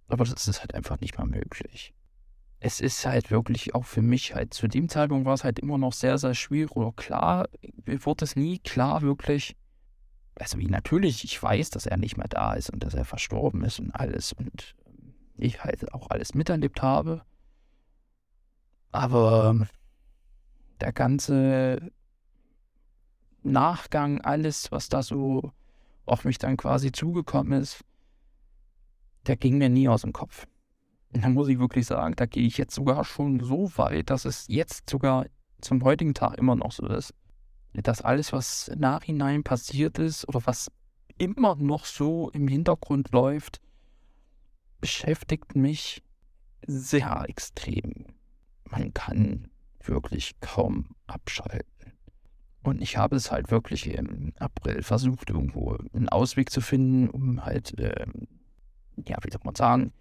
Aber 0.09 0.25
das 0.25 0.47
ist 0.47 0.61
halt 0.61 0.75
einfach 0.75 1.01
nicht 1.01 1.19
mal 1.19 1.27
möglich. 1.27 1.95
Es 2.59 2.81
ist 2.81 3.05
halt 3.05 3.31
wirklich 3.31 3.75
auch 3.75 3.85
für 3.85 4.03
mich 4.03 4.35
halt, 4.35 4.55
zu 4.55 4.67
dem 4.67 4.89
Zeitpunkt 4.89 5.27
war 5.27 5.35
es 5.35 5.45
halt 5.45 5.59
immer 5.59 5.79
noch 5.79 5.93
sehr, 5.93 6.17
sehr 6.19 6.35
schwierig 6.35 6.75
oder 6.75 6.93
klar, 6.93 7.49
mir 7.85 8.05
wurde 8.07 8.25
es 8.25 8.35
nie 8.35 8.59
klar 8.59 9.03
wirklich, 9.03 9.57
also 10.37 10.59
wie 10.59 10.69
natürlich, 10.69 11.25
ich 11.25 11.43
weiß, 11.43 11.71
dass 11.71 11.87
er 11.87 11.97
nicht 11.97 12.17
mehr 12.17 12.29
da 12.29 12.55
ist 12.55 12.71
und 12.71 12.83
dass 12.83 12.95
er 12.95 13.05
verstorben 13.05 13.63
ist 13.65 13.79
und 13.79 13.91
alles 13.93 14.33
und 14.33 14.75
ich 15.37 15.63
halt 15.63 15.93
auch 15.93 16.09
alles 16.11 16.35
miterlebt 16.35 16.81
habe. 16.83 17.23
Aber 18.91 19.67
der 20.81 20.93
ganze 20.93 21.93
Nachgang, 23.43 24.21
alles, 24.23 24.73
was 24.73 24.89
da 24.89 25.03
so 25.03 25.53
auf 26.07 26.25
mich 26.25 26.39
dann 26.39 26.57
quasi 26.57 26.93
zugekommen 26.93 27.61
ist, 27.61 27.85
der 29.27 29.37
ging 29.37 29.59
mir 29.59 29.69
nie 29.69 29.89
aus 29.89 30.03
dem 30.03 30.13
Kopf. 30.13 30.47
Und 31.13 31.25
da 31.25 31.29
muss 31.29 31.49
ich 31.49 31.59
wirklich 31.59 31.87
sagen, 31.87 32.15
da 32.17 32.27
gehe 32.27 32.47
ich 32.47 32.59
jetzt 32.59 32.75
sogar 32.75 33.05
schon 33.05 33.41
so 33.41 33.71
weit, 33.77 34.11
dass 34.11 34.25
es 34.25 34.47
jetzt 34.49 34.91
sogar 34.91 35.27
zum 35.61 35.83
heutigen 35.83 36.15
Tag 36.15 36.39
immer 36.39 36.57
noch 36.57 36.73
so 36.73 36.87
ist. 36.87 37.15
Dass 37.73 38.03
alles, 38.03 38.33
was 38.33 38.71
nachhinein 38.77 39.43
passiert 39.43 39.99
ist 39.99 40.27
oder 40.29 40.41
was 40.45 40.71
immer 41.19 41.57
noch 41.57 41.85
so 41.85 42.31
im 42.31 42.49
Hintergrund 42.49 43.13
läuft, 43.13 43.61
beschäftigt 44.81 45.57
mich 45.57 46.03
sehr 46.67 47.25
extrem. 47.29 48.07
Man 48.65 48.93
kann 48.95 49.49
wirklich 49.83 50.39
kaum 50.41 50.97
abschalten. 51.07 51.93
Und 52.63 52.83
ich 52.83 52.97
habe 52.97 53.15
es 53.15 53.31
halt 53.31 53.51
wirklich 53.51 53.87
im 53.87 54.33
April 54.39 54.83
versucht, 54.83 55.31
irgendwo 55.31 55.79
einen 55.93 56.09
Ausweg 56.09 56.51
zu 56.51 56.61
finden, 56.61 57.09
um 57.09 57.45
halt, 57.45 57.79
äh, 57.79 58.07
ja, 59.07 59.17
wie 59.23 59.31
soll 59.31 59.41
man 59.45 59.55
sagen, 59.55 59.93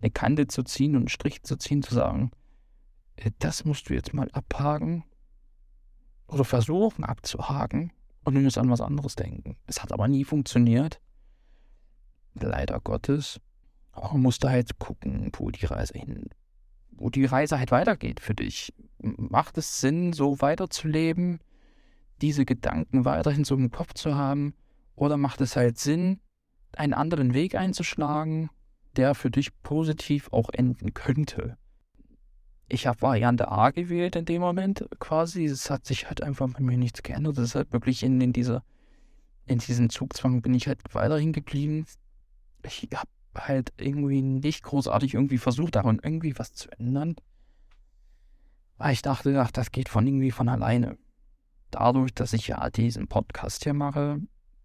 eine 0.00 0.10
Kante 0.10 0.46
zu 0.46 0.62
ziehen 0.62 0.92
und 0.92 1.02
einen 1.02 1.08
Strich 1.08 1.42
zu 1.42 1.56
ziehen, 1.56 1.82
zu 1.82 1.94
sagen, 1.94 2.30
äh, 3.16 3.30
das 3.38 3.64
musst 3.64 3.88
du 3.88 3.94
jetzt 3.94 4.14
mal 4.14 4.30
abhaken 4.32 5.04
oder 6.26 6.44
versuchen 6.44 7.04
abzuhaken 7.04 7.92
und 8.24 8.34
du 8.34 8.40
musst 8.40 8.58
an 8.58 8.70
was 8.70 8.80
anderes 8.80 9.14
denken. 9.14 9.56
Es 9.66 9.82
hat 9.82 9.92
aber 9.92 10.08
nie 10.08 10.24
funktioniert. 10.24 11.00
Leider 12.34 12.80
Gottes. 12.80 13.40
Aber 13.92 14.12
man 14.12 14.22
musste 14.22 14.48
halt 14.48 14.78
gucken, 14.78 15.30
wo 15.36 15.50
die 15.50 15.66
Reise 15.66 15.98
hin, 15.98 16.30
wo 16.92 17.10
die 17.10 17.26
Reise 17.26 17.58
halt 17.58 17.70
weitergeht 17.70 18.20
für 18.20 18.34
dich. 18.34 18.72
Macht 18.98 19.58
es 19.58 19.80
Sinn, 19.80 20.14
so 20.14 20.40
weiterzuleben? 20.40 21.40
diese 22.22 22.44
Gedanken 22.44 23.04
weiterhin 23.04 23.44
so 23.44 23.54
im 23.56 23.70
Kopf 23.70 23.92
zu 23.94 24.14
haben? 24.14 24.54
Oder 24.94 25.16
macht 25.16 25.40
es 25.40 25.56
halt 25.56 25.78
Sinn, 25.78 26.20
einen 26.78 26.94
anderen 26.94 27.34
Weg 27.34 27.54
einzuschlagen, 27.54 28.50
der 28.96 29.14
für 29.14 29.30
dich 29.30 29.50
positiv 29.62 30.28
auch 30.32 30.50
enden 30.50 30.94
könnte? 30.94 31.56
Ich 32.68 32.86
habe 32.86 33.02
Variante 33.02 33.50
A 33.50 33.70
gewählt 33.70 34.16
in 34.16 34.24
dem 34.24 34.40
Moment 34.40 34.86
quasi. 34.98 35.44
Es 35.44 35.70
hat 35.70 35.86
sich 35.86 36.06
halt 36.06 36.22
einfach 36.22 36.48
bei 36.52 36.60
mir 36.60 36.78
nichts 36.78 37.02
geändert. 37.02 37.36
Das 37.36 37.44
ist 37.44 37.54
halt 37.54 37.72
wirklich 37.72 38.02
in, 38.02 38.20
in 38.20 38.32
dieser, 38.32 38.64
in 39.46 39.58
diesem 39.58 39.90
Zugzwang 39.90 40.40
bin 40.40 40.54
ich 40.54 40.68
halt 40.68 40.80
weiterhin 40.92 41.32
geblieben. 41.32 41.86
Ich 42.64 42.88
habe 42.94 43.10
halt 43.36 43.72
irgendwie 43.78 44.22
nicht 44.22 44.62
großartig 44.62 45.14
irgendwie 45.14 45.38
versucht, 45.38 45.74
daran 45.74 46.00
irgendwie 46.02 46.38
was 46.38 46.54
zu 46.54 46.70
ändern. 46.78 47.16
Weil 48.78 48.94
ich 48.94 49.02
dachte, 49.02 49.40
ach, 49.40 49.50
das 49.50 49.70
geht 49.70 49.88
von 49.88 50.06
irgendwie 50.06 50.30
von 50.30 50.48
alleine 50.48 50.96
dadurch, 51.72 52.14
dass 52.14 52.32
ich 52.32 52.48
ja 52.48 52.70
diesen 52.70 53.08
Podcast 53.08 53.64
hier 53.64 53.74
mache, 53.74 54.20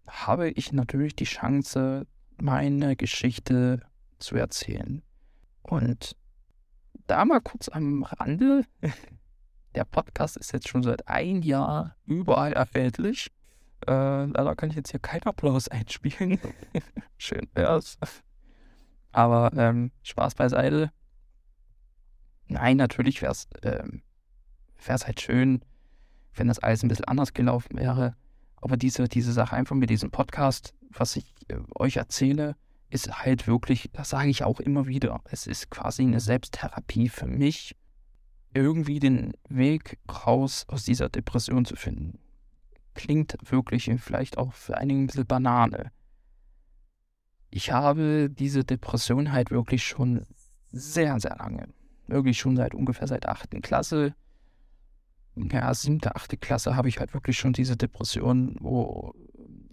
habe 0.08 0.50
ich 0.50 0.72
natürlich 0.72 1.14
die 1.14 1.24
Chance, 1.24 2.06
meine 2.40 2.96
Geschichte 2.96 3.82
zu 4.18 4.36
erzählen. 4.36 5.02
Und 5.62 6.16
da 7.06 7.24
mal 7.24 7.40
kurz 7.40 7.68
am 7.68 8.02
Rande. 8.02 8.64
Der 9.74 9.84
Podcast 9.84 10.36
ist 10.36 10.52
jetzt 10.52 10.68
schon 10.68 10.82
seit 10.82 11.06
ein 11.08 11.42
Jahr 11.42 11.96
überall 12.04 12.52
erhältlich. 12.52 13.30
Äh, 13.86 14.24
leider 14.24 14.56
kann 14.56 14.70
ich 14.70 14.76
jetzt 14.76 14.90
hier 14.90 15.00
keinen 15.00 15.24
Applaus 15.24 15.68
einspielen. 15.68 16.40
Schön 17.18 17.48
wär's. 17.54 17.98
Aber 19.12 19.52
ähm, 19.56 19.92
Spaß 20.02 20.34
beiseite. 20.34 20.90
Nein, 22.46 22.78
natürlich 22.78 23.20
wäre 23.22 23.32
es 23.32 23.46
ähm, 23.62 24.02
halt 24.88 25.20
schön, 25.20 25.62
wenn 26.34 26.48
das 26.48 26.58
alles 26.58 26.82
ein 26.82 26.88
bisschen 26.88 27.04
anders 27.04 27.34
gelaufen 27.34 27.78
wäre. 27.78 28.16
Aber 28.60 28.76
diese, 28.76 29.08
diese 29.08 29.32
Sache 29.32 29.56
einfach 29.56 29.76
mit 29.76 29.90
diesem 29.90 30.10
Podcast, 30.10 30.74
was 30.90 31.16
ich 31.16 31.32
äh, 31.48 31.56
euch 31.74 31.96
erzähle, 31.96 32.56
ist 32.90 33.22
halt 33.22 33.46
wirklich, 33.46 33.90
das 33.92 34.10
sage 34.10 34.30
ich 34.30 34.44
auch 34.44 34.60
immer 34.60 34.86
wieder, 34.86 35.20
es 35.30 35.46
ist 35.46 35.70
quasi 35.70 36.02
eine 36.02 36.20
Selbsttherapie 36.20 37.08
für 37.08 37.26
mich, 37.26 37.76
irgendwie 38.54 38.98
den 38.98 39.34
Weg 39.48 39.98
raus 40.10 40.64
aus 40.68 40.84
dieser 40.84 41.08
Depression 41.08 41.64
zu 41.64 41.76
finden. 41.76 42.18
Klingt 42.94 43.36
wirklich 43.42 43.90
vielleicht 43.98 44.38
auch 44.38 44.54
für 44.54 44.76
einige 44.76 45.00
ein 45.00 45.06
bisschen 45.06 45.26
Banane. 45.26 45.92
Ich 47.50 47.72
habe 47.72 48.28
diese 48.30 48.64
Depression 48.64 49.32
halt 49.32 49.50
wirklich 49.50 49.84
schon 49.84 50.26
sehr, 50.70 51.20
sehr 51.20 51.36
lange. 51.36 51.68
Wirklich 52.06 52.38
schon 52.38 52.56
seit 52.56 52.74
ungefähr 52.74 53.06
seit 53.06 53.26
8. 53.26 53.62
Klasse 53.62 54.14
ja, 55.52 55.72
siebte, 55.74 56.14
achte 56.16 56.36
Klasse 56.36 56.76
habe 56.76 56.88
ich 56.88 56.98
halt 56.98 57.14
wirklich 57.14 57.38
schon 57.38 57.52
diese 57.52 57.76
Depression, 57.76 58.56
wo 58.60 59.14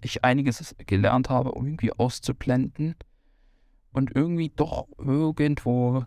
ich 0.02 0.24
einiges 0.24 0.74
gelernt 0.86 1.30
habe, 1.30 1.52
um 1.52 1.66
irgendwie 1.66 1.92
auszublenden 1.92 2.94
und 3.92 4.14
irgendwie 4.14 4.52
doch 4.54 4.86
irgendwo 4.98 6.04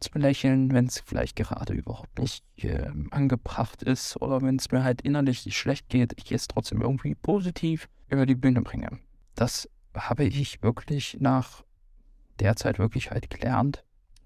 zu 0.00 0.18
lächeln, 0.18 0.72
wenn 0.72 0.86
es 0.86 1.00
vielleicht 1.00 1.36
gerade 1.36 1.74
überhaupt 1.74 2.18
nicht 2.18 2.44
äh, 2.56 2.90
angebracht 3.10 3.82
ist 3.82 4.20
oder 4.20 4.42
wenn 4.42 4.56
es 4.56 4.70
mir 4.70 4.82
halt 4.82 5.02
innerlich 5.02 5.46
schlecht 5.56 5.88
geht, 5.88 6.12
ich 6.16 6.32
es 6.32 6.48
trotzdem 6.48 6.82
irgendwie 6.82 7.14
positiv 7.14 7.88
über 8.08 8.26
die 8.26 8.34
Bühne 8.34 8.62
bringe. 8.62 8.98
Das 9.34 9.68
habe 9.94 10.24
ich 10.24 10.62
wirklich 10.62 11.18
nach 11.20 11.62
der 12.40 12.56
Zeit 12.56 12.78
wirklich 12.78 13.10
halt 13.10 13.30
gelernt 13.30 13.84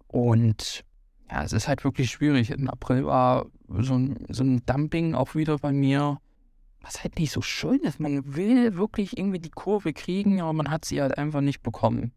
Und 0.09 0.85
ja, 1.31 1.43
es 1.43 1.53
ist 1.53 1.69
halt 1.69 1.85
wirklich 1.85 2.11
schwierig. 2.11 2.51
Im 2.51 2.69
April 2.69 3.05
war 3.05 3.47
so 3.69 3.95
ein, 3.95 4.27
so 4.29 4.45
ein 4.45 4.65
Dumping 4.65 5.15
auch 5.15 5.35
wieder 5.35 5.59
bei 5.59 5.73
mir, 5.73 6.21
was 6.81 7.03
halt 7.03 7.19
nicht 7.19 7.33
so 7.33 7.43
schön 7.43 7.81
ist. 7.81 7.99
Man 7.99 8.37
will 8.37 8.77
wirklich 8.77 9.19
irgendwie 9.19 9.41
die 9.41 9.51
Kurve 9.51 9.93
kriegen, 9.93 10.41
aber 10.41 10.53
man 10.53 10.71
hat 10.71 10.85
sie 10.85 11.03
halt 11.03 11.19
einfach 11.19 11.41
nicht 11.41 11.63
bekommen. 11.63 12.13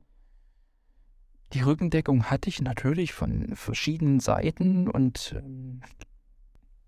Die 1.53 1.61
Rückendeckung 1.61 2.25
hatte 2.25 2.49
ich 2.49 2.61
natürlich 2.61 3.13
von 3.13 3.55
verschiedenen 3.55 4.19
Seiten 4.19 4.87
und 4.87 5.35
ähm, 5.35 5.81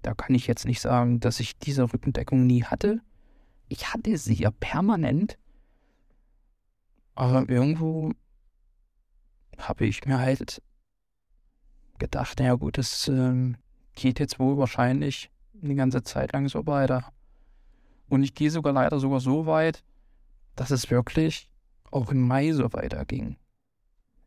da 0.03 0.13
kann 0.13 0.35
ich 0.35 0.45
jetzt 0.45 0.65
nicht 0.65 0.81
sagen, 0.81 1.19
dass 1.19 1.39
ich 1.39 1.57
diese 1.57 1.91
Rückendeckung 1.91 2.45
nie 2.45 2.63
hatte. 2.63 3.01
Ich 3.69 3.91
hatte 3.91 4.15
sie 4.17 4.35
ja 4.35 4.51
permanent, 4.51 5.39
aber 7.15 7.49
irgendwo 7.49 8.11
habe 9.57 9.85
ich 9.85 10.05
mir 10.05 10.19
halt 10.19 10.61
gedacht, 12.01 12.39
naja 12.39 12.55
gut, 12.55 12.77
es 12.77 13.07
ähm, 13.07 13.55
geht 13.95 14.19
jetzt 14.19 14.39
wohl 14.39 14.57
wahrscheinlich 14.57 15.29
eine 15.63 15.75
ganze 15.75 16.03
Zeit 16.03 16.33
lang 16.33 16.49
so 16.49 16.65
weiter. 16.65 17.05
Und 18.09 18.23
ich 18.23 18.33
gehe 18.33 18.51
sogar 18.51 18.73
leider 18.73 18.99
sogar 18.99 19.19
so 19.19 19.45
weit, 19.45 19.83
dass 20.55 20.71
es 20.71 20.89
wirklich 20.91 21.49
auch 21.91 22.11
im 22.11 22.27
Mai 22.27 22.51
so 22.51 22.73
weiterging. 22.73 23.37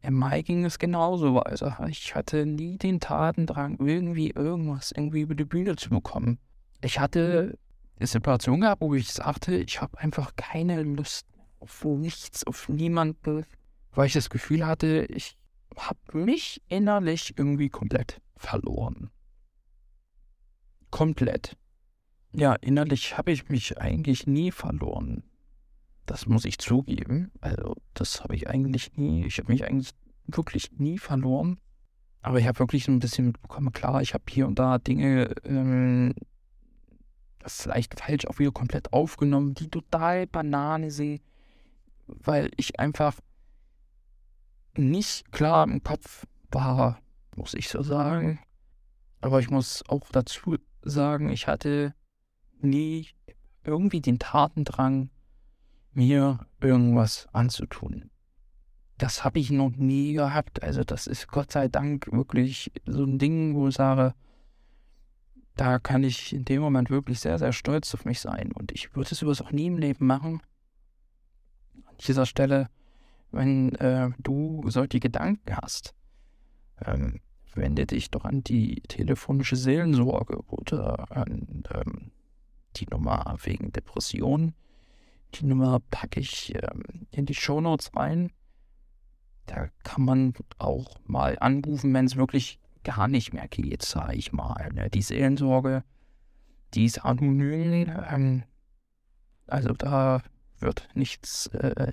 Im 0.00 0.14
Mai 0.14 0.42
ging 0.42 0.64
es 0.64 0.78
genauso 0.78 1.34
weiter. 1.34 1.84
Ich 1.88 2.14
hatte 2.14 2.46
nie 2.46 2.78
den 2.78 3.00
Tatendrang, 3.00 3.78
irgendwie 3.78 4.30
irgendwas 4.30 4.92
irgendwie 4.92 5.22
über 5.22 5.34
die 5.34 5.44
Bühne 5.44 5.76
zu 5.76 5.90
bekommen. 5.90 6.38
Ich 6.82 7.00
hatte 7.00 7.58
eine 7.98 8.06
Situation 8.06 8.60
gehabt, 8.60 8.82
wo 8.82 8.94
ich 8.94 9.12
sagte, 9.12 9.56
ich 9.56 9.80
habe 9.80 9.98
einfach 9.98 10.36
keine 10.36 10.82
Lust 10.82 11.26
auf 11.58 11.84
nichts, 11.84 12.46
auf 12.46 12.68
niemanden, 12.68 13.44
weil 13.94 14.06
ich 14.06 14.12
das 14.12 14.30
Gefühl 14.30 14.66
hatte, 14.66 15.06
ich 15.08 15.36
habe 15.76 15.98
mich 16.12 16.62
innerlich 16.68 17.34
irgendwie 17.36 17.68
komplett 17.68 18.20
verloren. 18.36 19.10
Komplett. 20.90 21.56
Ja, 22.32 22.54
innerlich 22.54 23.16
habe 23.16 23.32
ich 23.32 23.48
mich 23.48 23.78
eigentlich 23.78 24.26
nie 24.26 24.50
verloren. 24.50 25.22
Das 26.06 26.26
muss 26.26 26.44
ich 26.44 26.58
zugeben. 26.58 27.30
Also, 27.40 27.76
das 27.94 28.22
habe 28.22 28.34
ich 28.34 28.48
eigentlich 28.48 28.96
nie. 28.96 29.24
Ich 29.24 29.38
habe 29.38 29.52
mich 29.52 29.64
eigentlich 29.64 29.90
wirklich 30.26 30.72
nie 30.72 30.98
verloren. 30.98 31.58
Aber 32.22 32.38
ich 32.38 32.46
habe 32.46 32.58
wirklich 32.58 32.84
so 32.84 32.92
ein 32.92 33.00
bisschen 33.00 33.26
mitbekommen, 33.26 33.72
klar, 33.72 34.00
ich 34.00 34.14
habe 34.14 34.24
hier 34.28 34.46
und 34.46 34.58
da 34.58 34.78
Dinge 34.78 35.34
ähm, 35.44 36.14
vielleicht 37.46 38.00
falsch 38.00 38.26
auch 38.26 38.38
wieder 38.38 38.50
komplett 38.50 38.92
aufgenommen, 38.92 39.54
die 39.54 39.68
total 39.68 40.26
Banane 40.26 40.90
sind, 40.90 41.20
weil 42.06 42.50
ich 42.56 42.80
einfach 42.80 43.14
nicht 44.78 45.32
klar 45.32 45.64
im 45.64 45.82
Kopf 45.82 46.26
war, 46.50 47.00
muss 47.36 47.54
ich 47.54 47.68
so 47.68 47.82
sagen. 47.82 48.40
Aber 49.20 49.40
ich 49.40 49.50
muss 49.50 49.82
auch 49.88 50.08
dazu 50.10 50.56
sagen, 50.82 51.30
ich 51.30 51.46
hatte 51.46 51.94
nie 52.60 53.08
irgendwie 53.64 54.00
den 54.00 54.18
Tatendrang, 54.18 55.10
mir 55.92 56.46
irgendwas 56.60 57.28
anzutun. 57.32 58.10
Das 58.98 59.24
habe 59.24 59.38
ich 59.38 59.50
noch 59.50 59.70
nie 59.70 60.12
gehabt. 60.12 60.62
Also 60.62 60.84
das 60.84 61.06
ist 61.06 61.28
Gott 61.28 61.52
sei 61.52 61.68
Dank 61.68 62.10
wirklich 62.12 62.72
so 62.86 63.04
ein 63.04 63.18
Ding, 63.18 63.54
wo 63.54 63.68
ich 63.68 63.74
sage, 63.74 64.14
da 65.56 65.78
kann 65.78 66.02
ich 66.04 66.32
in 66.32 66.44
dem 66.44 66.60
Moment 66.62 66.90
wirklich 66.90 67.20
sehr, 67.20 67.38
sehr 67.38 67.52
stolz 67.52 67.94
auf 67.94 68.04
mich 68.04 68.20
sein. 68.20 68.52
Und 68.52 68.72
ich 68.72 68.94
würde 68.94 69.10
es 69.12 69.18
sowas 69.18 69.40
auch 69.40 69.52
nie 69.52 69.66
im 69.66 69.78
Leben 69.78 70.06
machen. 70.06 70.42
An 71.86 71.96
dieser 72.06 72.26
Stelle 72.26 72.68
wenn 73.34 73.74
äh, 73.76 74.10
du 74.18 74.62
solche 74.68 75.00
Gedanken 75.00 75.56
hast, 75.56 75.94
ähm, 76.84 77.20
wende 77.54 77.86
dich 77.86 78.10
doch 78.10 78.24
an 78.24 78.42
die 78.42 78.80
telefonische 78.82 79.56
Seelensorge 79.56 80.40
oder 80.46 81.10
an 81.10 81.64
ähm, 81.72 82.10
die 82.76 82.86
Nummer 82.86 83.36
wegen 83.42 83.72
Depression. 83.72 84.54
Die 85.35 85.46
Nummer 85.46 85.80
packe 85.90 86.20
ich 86.20 86.54
ähm, 86.54 87.06
in 87.11 87.26
die 87.26 87.35
Shownotes 87.35 87.94
rein. 87.96 88.30
Da 89.46 89.68
kann 89.82 90.04
man 90.04 90.35
auch 90.59 90.98
mal 91.04 91.38
anrufen, 91.38 91.92
wenn 91.92 92.06
es 92.06 92.16
wirklich 92.16 92.59
gar 92.82 93.09
nicht 93.09 93.32
mehr 93.32 93.48
geht, 93.48 93.82
sage 93.82 94.14
ich 94.14 94.32
mal. 94.32 94.70
Ne? 94.72 94.90
Die 94.90 95.02
Seelensorge, 95.02 95.85
die 96.74 96.85
ist 96.85 97.04
anonym. 97.04 97.90
Ähm, 98.11 98.42
also 99.46 99.72
da 99.72 100.22
wird 100.59 100.88
nichts 100.94 101.46
äh, 101.48 101.92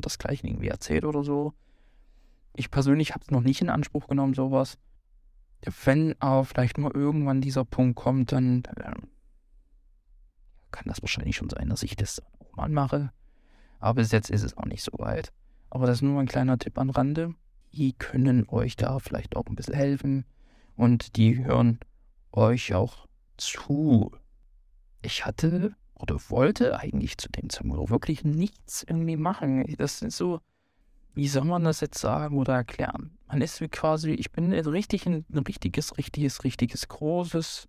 das 0.00 0.18
gleiche 0.18 0.46
irgendwie 0.46 0.68
erzählt 0.68 1.04
oder 1.04 1.22
so. 1.22 1.52
Ich 2.54 2.70
persönlich 2.70 3.12
habe 3.12 3.24
es 3.24 3.30
noch 3.30 3.42
nicht 3.42 3.60
in 3.60 3.70
Anspruch 3.70 4.08
genommen, 4.08 4.34
sowas. 4.34 4.78
Wenn 5.84 6.14
aber 6.20 6.44
vielleicht 6.44 6.78
nur 6.78 6.94
irgendwann 6.94 7.40
dieser 7.40 7.64
Punkt 7.64 7.96
kommt, 7.96 8.32
dann 8.32 8.62
kann 10.70 10.84
das 10.86 11.02
wahrscheinlich 11.02 11.36
schon 11.36 11.50
sein, 11.50 11.68
dass 11.68 11.82
ich 11.82 11.96
das 11.96 12.22
auch 12.38 12.56
mal 12.56 12.68
mache. 12.68 13.12
Aber 13.78 14.00
bis 14.00 14.12
jetzt 14.12 14.30
ist 14.30 14.42
es 14.42 14.56
auch 14.56 14.66
nicht 14.66 14.82
so 14.82 14.92
weit. 14.98 15.32
Aber 15.70 15.86
das 15.86 15.98
ist 15.98 16.02
nur 16.02 16.20
ein 16.20 16.26
kleiner 16.26 16.58
Tipp 16.58 16.78
am 16.78 16.90
Rande. 16.90 17.34
Die 17.72 17.92
können 17.92 18.48
euch 18.48 18.76
da 18.76 18.98
vielleicht 18.98 19.36
auch 19.36 19.46
ein 19.46 19.54
bisschen 19.54 19.74
helfen. 19.74 20.24
Und 20.76 21.16
die 21.16 21.44
hören 21.44 21.78
euch 22.32 22.74
auch 22.74 23.06
zu. 23.36 24.12
Ich 25.02 25.24
hatte 25.24 25.74
oder 26.00 26.16
wollte 26.28 26.78
eigentlich 26.78 27.18
zu 27.18 27.28
dem 27.28 27.50
Zeitpunkt 27.50 27.90
wirklich 27.90 28.24
nichts 28.24 28.82
irgendwie 28.82 29.16
machen. 29.16 29.64
Das 29.76 30.02
ist 30.02 30.16
so, 30.16 30.40
wie 31.14 31.28
soll 31.28 31.44
man 31.44 31.64
das 31.64 31.80
jetzt 31.80 31.98
sagen 31.98 32.38
oder 32.38 32.54
erklären? 32.54 33.18
Man 33.26 33.42
ist 33.42 33.60
wie 33.60 33.68
quasi, 33.68 34.12
ich 34.12 34.32
bin 34.32 34.52
richtig 34.52 35.06
in 35.06 35.24
ein 35.32 35.38
richtiges, 35.38 35.96
richtiges, 35.98 36.44
richtiges, 36.44 36.88
großes, 36.88 37.68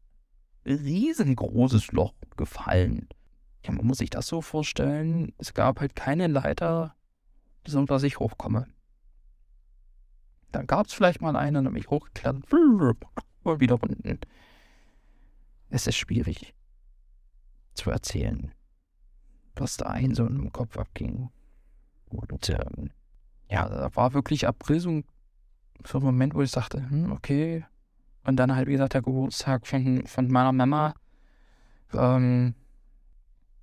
riesengroßes 0.66 1.92
Loch 1.92 2.14
gefallen. 2.38 3.10
Ja, 3.66 3.74
man 3.74 3.86
muss 3.86 4.00
sich 4.00 4.10
das 4.10 4.28
so 4.28 4.42
vorstellen, 4.42 5.34
es 5.38 5.54
gab 5.54 5.80
halt 5.80 5.96
keine 5.96 6.28
Leiter, 6.28 6.96
so 7.68 7.84
dass 7.86 8.04
ich 8.04 8.20
hochkomme. 8.20 8.68
Dann 10.52 10.68
gab 10.68 10.88
es 10.88 10.94
vielleicht 10.94 11.22
mal 11.22 11.36
eine, 11.36 11.64
dann 11.64 11.74
bin 11.74 11.82
ich 11.82 11.90
hochgeklettert 11.90 12.52
und 12.52 12.98
wieder 13.60 13.82
unten. 13.82 14.20
Es 15.70 15.88
ist 15.88 15.96
schwierig 15.96 16.54
zu 17.82 17.90
erzählen, 17.90 18.54
was 19.56 19.78
da 19.78 19.88
ein 19.88 20.14
so 20.14 20.26
im 20.26 20.52
Kopf 20.52 20.78
abging. 20.78 21.30
Und 22.10 22.50
ähm, 22.50 22.92
ja, 23.50 23.68
da 23.68 23.96
war 23.96 24.14
wirklich 24.14 24.48
April 24.48 24.80
so 24.80 24.90
ein 24.90 25.04
Moment, 25.94 26.36
wo 26.36 26.42
ich 26.42 26.52
sagte, 26.52 26.90
hm, 26.90 27.12
okay. 27.12 27.66
Und 28.24 28.36
dann 28.38 28.56
halt, 28.56 28.68
wie 28.68 28.74
gesagt, 28.74 28.94
der 28.94 29.02
Geburtstag 29.02 29.66
von, 29.66 30.06
von 30.06 30.28
meiner 30.28 30.52
Mama. 30.52 30.94
Ähm, 31.94 32.54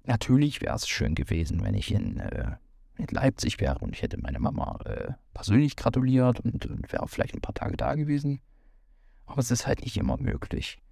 natürlich 0.04 0.60
wäre 0.60 0.74
es 0.74 0.88
schön 0.88 1.14
gewesen, 1.14 1.62
wenn 1.62 1.74
ich 1.74 1.92
in, 1.92 2.18
äh, 2.18 2.56
in 2.96 3.06
Leipzig 3.06 3.60
wäre 3.60 3.78
und 3.78 3.94
ich 3.94 4.02
hätte 4.02 4.20
meine 4.20 4.40
Mama 4.40 4.80
äh, 4.84 5.12
persönlich 5.32 5.76
gratuliert 5.76 6.40
und, 6.40 6.66
und 6.66 6.92
wäre 6.92 7.06
vielleicht 7.06 7.34
ein 7.34 7.40
paar 7.40 7.54
Tage 7.54 7.76
da 7.76 7.94
gewesen. 7.94 8.40
Aber 9.26 9.38
es 9.38 9.52
ist 9.52 9.66
halt 9.66 9.82
nicht 9.82 9.96
immer 9.96 10.16
möglich. 10.16 10.82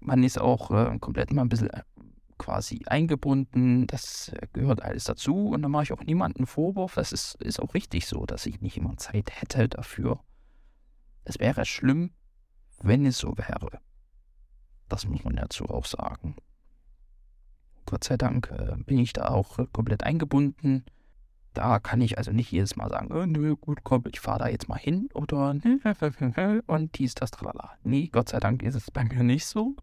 Man 0.00 0.24
ist 0.24 0.40
auch 0.40 0.70
äh, 0.70 0.98
komplett 0.98 1.32
mal 1.32 1.42
ein 1.42 1.50
bisschen 1.50 1.70
quasi 2.40 2.80
eingebunden. 2.86 3.86
Das 3.86 4.32
gehört 4.54 4.82
alles 4.82 5.04
dazu. 5.04 5.50
Und 5.50 5.62
da 5.62 5.68
mache 5.68 5.84
ich 5.84 5.92
auch 5.92 6.02
niemanden 6.02 6.46
Vorwurf. 6.46 6.94
Das 6.94 7.12
ist, 7.12 7.34
ist 7.42 7.60
auch 7.60 7.74
richtig 7.74 8.06
so, 8.06 8.24
dass 8.24 8.46
ich 8.46 8.62
nicht 8.62 8.78
immer 8.78 8.96
Zeit 8.96 9.30
hätte 9.40 9.68
dafür. 9.68 10.20
Es 11.24 11.38
wäre 11.38 11.66
schlimm, 11.66 12.10
wenn 12.80 13.04
es 13.04 13.18
so 13.18 13.36
wäre. 13.36 13.80
Das 14.88 15.06
muss 15.06 15.22
man 15.22 15.36
dazu 15.36 15.66
auch 15.66 15.84
sagen. 15.84 16.34
Gott 17.84 18.04
sei 18.04 18.16
Dank 18.16 18.50
äh, 18.50 18.74
bin 18.84 18.98
ich 18.98 19.12
da 19.12 19.28
auch 19.28 19.58
komplett 19.72 20.04
eingebunden. 20.04 20.84
Da 21.52 21.78
kann 21.78 22.00
ich 22.00 22.16
also 22.16 22.32
nicht 22.32 22.50
jedes 22.50 22.76
Mal 22.76 22.88
sagen, 22.88 23.12
oh, 23.12 23.26
nö, 23.26 23.56
gut, 23.56 23.80
komm, 23.84 24.04
ich 24.10 24.20
fahre 24.20 24.38
da 24.38 24.48
jetzt 24.48 24.68
mal 24.68 24.78
hin 24.78 25.08
oder 25.12 25.50
und 26.66 26.98
dies, 26.98 27.14
das, 27.14 27.32
tralala. 27.32 27.72
Nee, 27.82 28.08
Gott 28.10 28.28
sei 28.30 28.40
Dank 28.40 28.62
ist 28.62 28.76
es 28.76 28.90
bei 28.90 29.04
mir 29.04 29.24
nicht 29.24 29.44
so. 29.44 29.76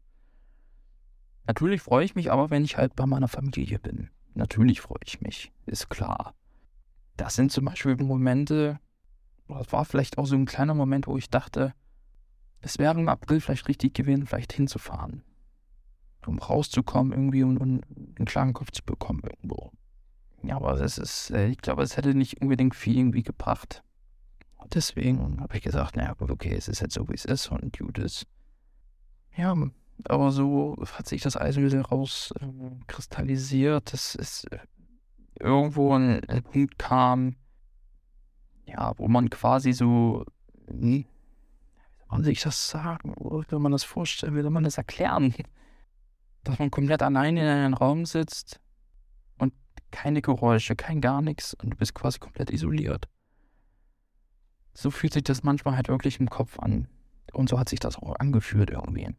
Natürlich 1.47 1.81
freue 1.81 2.03
ich 2.03 2.15
mich 2.15 2.31
aber, 2.31 2.49
wenn 2.49 2.65
ich 2.65 2.77
halt 2.77 2.95
bei 2.95 3.05
meiner 3.05 3.29
Familie 3.29 3.79
bin. 3.79 4.09
Natürlich 4.33 4.81
freue 4.81 4.99
ich 5.05 5.21
mich, 5.21 5.51
ist 5.65 5.89
klar. 5.89 6.35
Das 7.15 7.35
sind 7.35 7.51
zum 7.51 7.65
Beispiel 7.65 7.95
Momente, 7.95 8.79
das 9.47 9.71
war 9.71 9.85
vielleicht 9.85 10.17
auch 10.17 10.25
so 10.25 10.35
ein 10.35 10.45
kleiner 10.45 10.73
Moment, 10.73 11.07
wo 11.07 11.17
ich 11.17 11.29
dachte, 11.29 11.73
es 12.59 12.77
wäre 12.79 12.99
im 12.99 13.07
April 13.07 13.39
vielleicht 13.39 13.67
richtig 13.67 13.93
gewesen, 13.93 14.27
vielleicht 14.27 14.53
hinzufahren. 14.53 15.23
Um 16.25 16.39
rauszukommen 16.39 17.13
irgendwie 17.13 17.43
und, 17.43 17.57
und 17.57 17.85
einen 17.87 18.25
klaren 18.25 18.53
Kopf 18.53 18.71
zu 18.71 18.83
bekommen 18.83 19.21
irgendwo. 19.23 19.71
Ja, 20.43 20.57
aber 20.57 20.75
das 20.75 20.97
ist, 20.97 21.31
äh, 21.31 21.47
ich 21.47 21.59
glaube, 21.59 21.83
es 21.83 21.95
hätte 21.95 22.13
nicht 22.13 22.41
unbedingt 22.41 22.75
viel 22.75 22.97
irgendwie 22.97 23.23
gebracht. 23.23 23.83
Deswegen 24.73 25.39
habe 25.39 25.55
ich 25.55 25.63
gesagt, 25.63 25.95
naja, 25.95 26.13
okay, 26.19 26.53
es 26.53 26.67
ist 26.67 26.81
jetzt 26.81 26.93
so, 26.93 27.07
wie 27.07 27.13
es 27.13 27.23
ist 27.23 27.49
und 27.49 27.77
gut 27.77 27.97
ist. 27.99 28.27
Ja, 29.37 29.55
aber 30.05 30.31
so 30.31 30.75
hat 30.93 31.07
sich 31.07 31.21
das 31.21 31.35
wieder 31.35 31.81
rauskristallisiert, 31.81 33.93
dass 33.93 34.15
es 34.15 34.45
äh, 34.45 34.59
irgendwo 35.39 35.93
ein, 35.93 36.23
ein 36.29 36.43
Punkt 36.43 36.77
kam, 36.77 37.35
ja, 38.65 38.93
wo 38.97 39.07
man 39.07 39.29
quasi 39.29 39.73
so, 39.73 40.25
hm, 40.67 41.05
man 42.09 42.23
sich 42.23 42.41
das 42.41 42.69
sagen? 42.69 43.13
Oder 43.15 43.51
will 43.51 43.59
man 43.59 43.71
das 43.71 43.83
vorstellen? 43.83 44.35
Will 44.35 44.49
man 44.49 44.63
das 44.63 44.77
erklären? 44.77 45.33
Dass 46.43 46.59
man 46.59 46.71
komplett 46.71 47.01
alleine 47.01 47.41
in 47.41 47.47
einem 47.47 47.73
Raum 47.73 48.05
sitzt 48.05 48.61
und 49.37 49.53
keine 49.91 50.21
Geräusche, 50.21 50.75
kein 50.75 51.01
gar 51.01 51.21
nichts 51.21 51.53
und 51.53 51.71
du 51.71 51.77
bist 51.77 51.93
quasi 51.93 52.19
komplett 52.19 52.49
isoliert. 52.49 53.07
So 54.73 54.91
fühlt 54.91 55.13
sich 55.13 55.23
das 55.23 55.43
manchmal 55.43 55.75
halt 55.75 55.89
wirklich 55.89 56.19
im 56.19 56.29
Kopf 56.29 56.59
an. 56.59 56.87
Und 57.33 57.49
so 57.49 57.59
hat 57.59 57.67
sich 57.67 57.79
das 57.79 57.97
auch 57.97 58.15
angefühlt 58.19 58.69
irgendwie. 58.69 59.13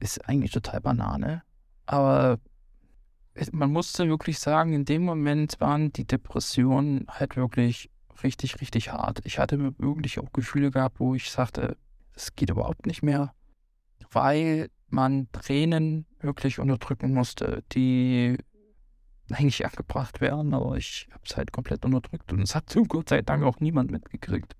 Ist 0.00 0.28
eigentlich 0.28 0.52
total 0.52 0.80
Banane, 0.80 1.42
aber 1.86 2.38
man 3.52 3.72
musste 3.72 4.08
wirklich 4.08 4.38
sagen, 4.38 4.72
in 4.72 4.84
dem 4.84 5.04
Moment 5.04 5.60
waren 5.60 5.92
die 5.92 6.06
Depressionen 6.06 7.06
halt 7.08 7.36
wirklich 7.36 7.90
richtig, 8.22 8.60
richtig 8.60 8.92
hart. 8.92 9.20
Ich 9.24 9.38
hatte 9.38 9.74
wirklich 9.78 10.18
auch 10.18 10.32
Gefühle 10.32 10.70
gehabt, 10.70 11.00
wo 11.00 11.14
ich 11.14 11.30
sagte, 11.30 11.76
es 12.14 12.34
geht 12.34 12.50
überhaupt 12.50 12.86
nicht 12.86 13.02
mehr, 13.02 13.32
weil 14.10 14.70
man 14.88 15.28
Tränen 15.32 16.06
wirklich 16.20 16.58
unterdrücken 16.58 17.14
musste, 17.14 17.62
die 17.72 18.36
eigentlich 19.30 19.64
angebracht 19.66 20.20
werden, 20.20 20.54
aber 20.54 20.76
ich 20.76 21.08
habe 21.10 21.22
es 21.24 21.36
halt 21.36 21.52
komplett 21.52 21.84
unterdrückt 21.84 22.32
und 22.32 22.40
es 22.40 22.54
hat 22.54 22.70
zum 22.70 22.88
Gott 22.88 23.10
sei 23.10 23.22
Dank 23.22 23.44
auch 23.44 23.60
niemand 23.60 23.90
mitgekriegt. 23.90 24.56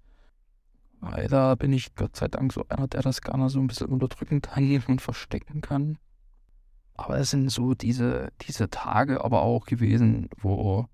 Weil 1.01 1.29
da 1.29 1.55
bin 1.55 1.73
ich 1.73 1.95
Gott 1.95 2.17
sei 2.17 2.29
Dank 2.29 2.53
so 2.53 2.67
einer, 2.69 2.89
der 2.89 3.03
das 3.03 3.21
gerne 3.21 3.49
so 3.51 3.61
ein 3.61 3.69
bisschen 3.69 3.89
unterdrücken 3.89 4.43
kann 4.43 4.83
und 4.89 5.01
verstecken 5.01 5.61
kann. 5.61 5.99
Aber 6.95 7.19
es 7.19 7.31
sind 7.31 7.51
so 7.51 7.75
diese, 7.75 8.33
diese 8.43 8.69
Tage 8.71 9.25
aber 9.25 9.43
auch 9.43 9.67
gewesen, 9.67 10.29
wo, 10.39 10.87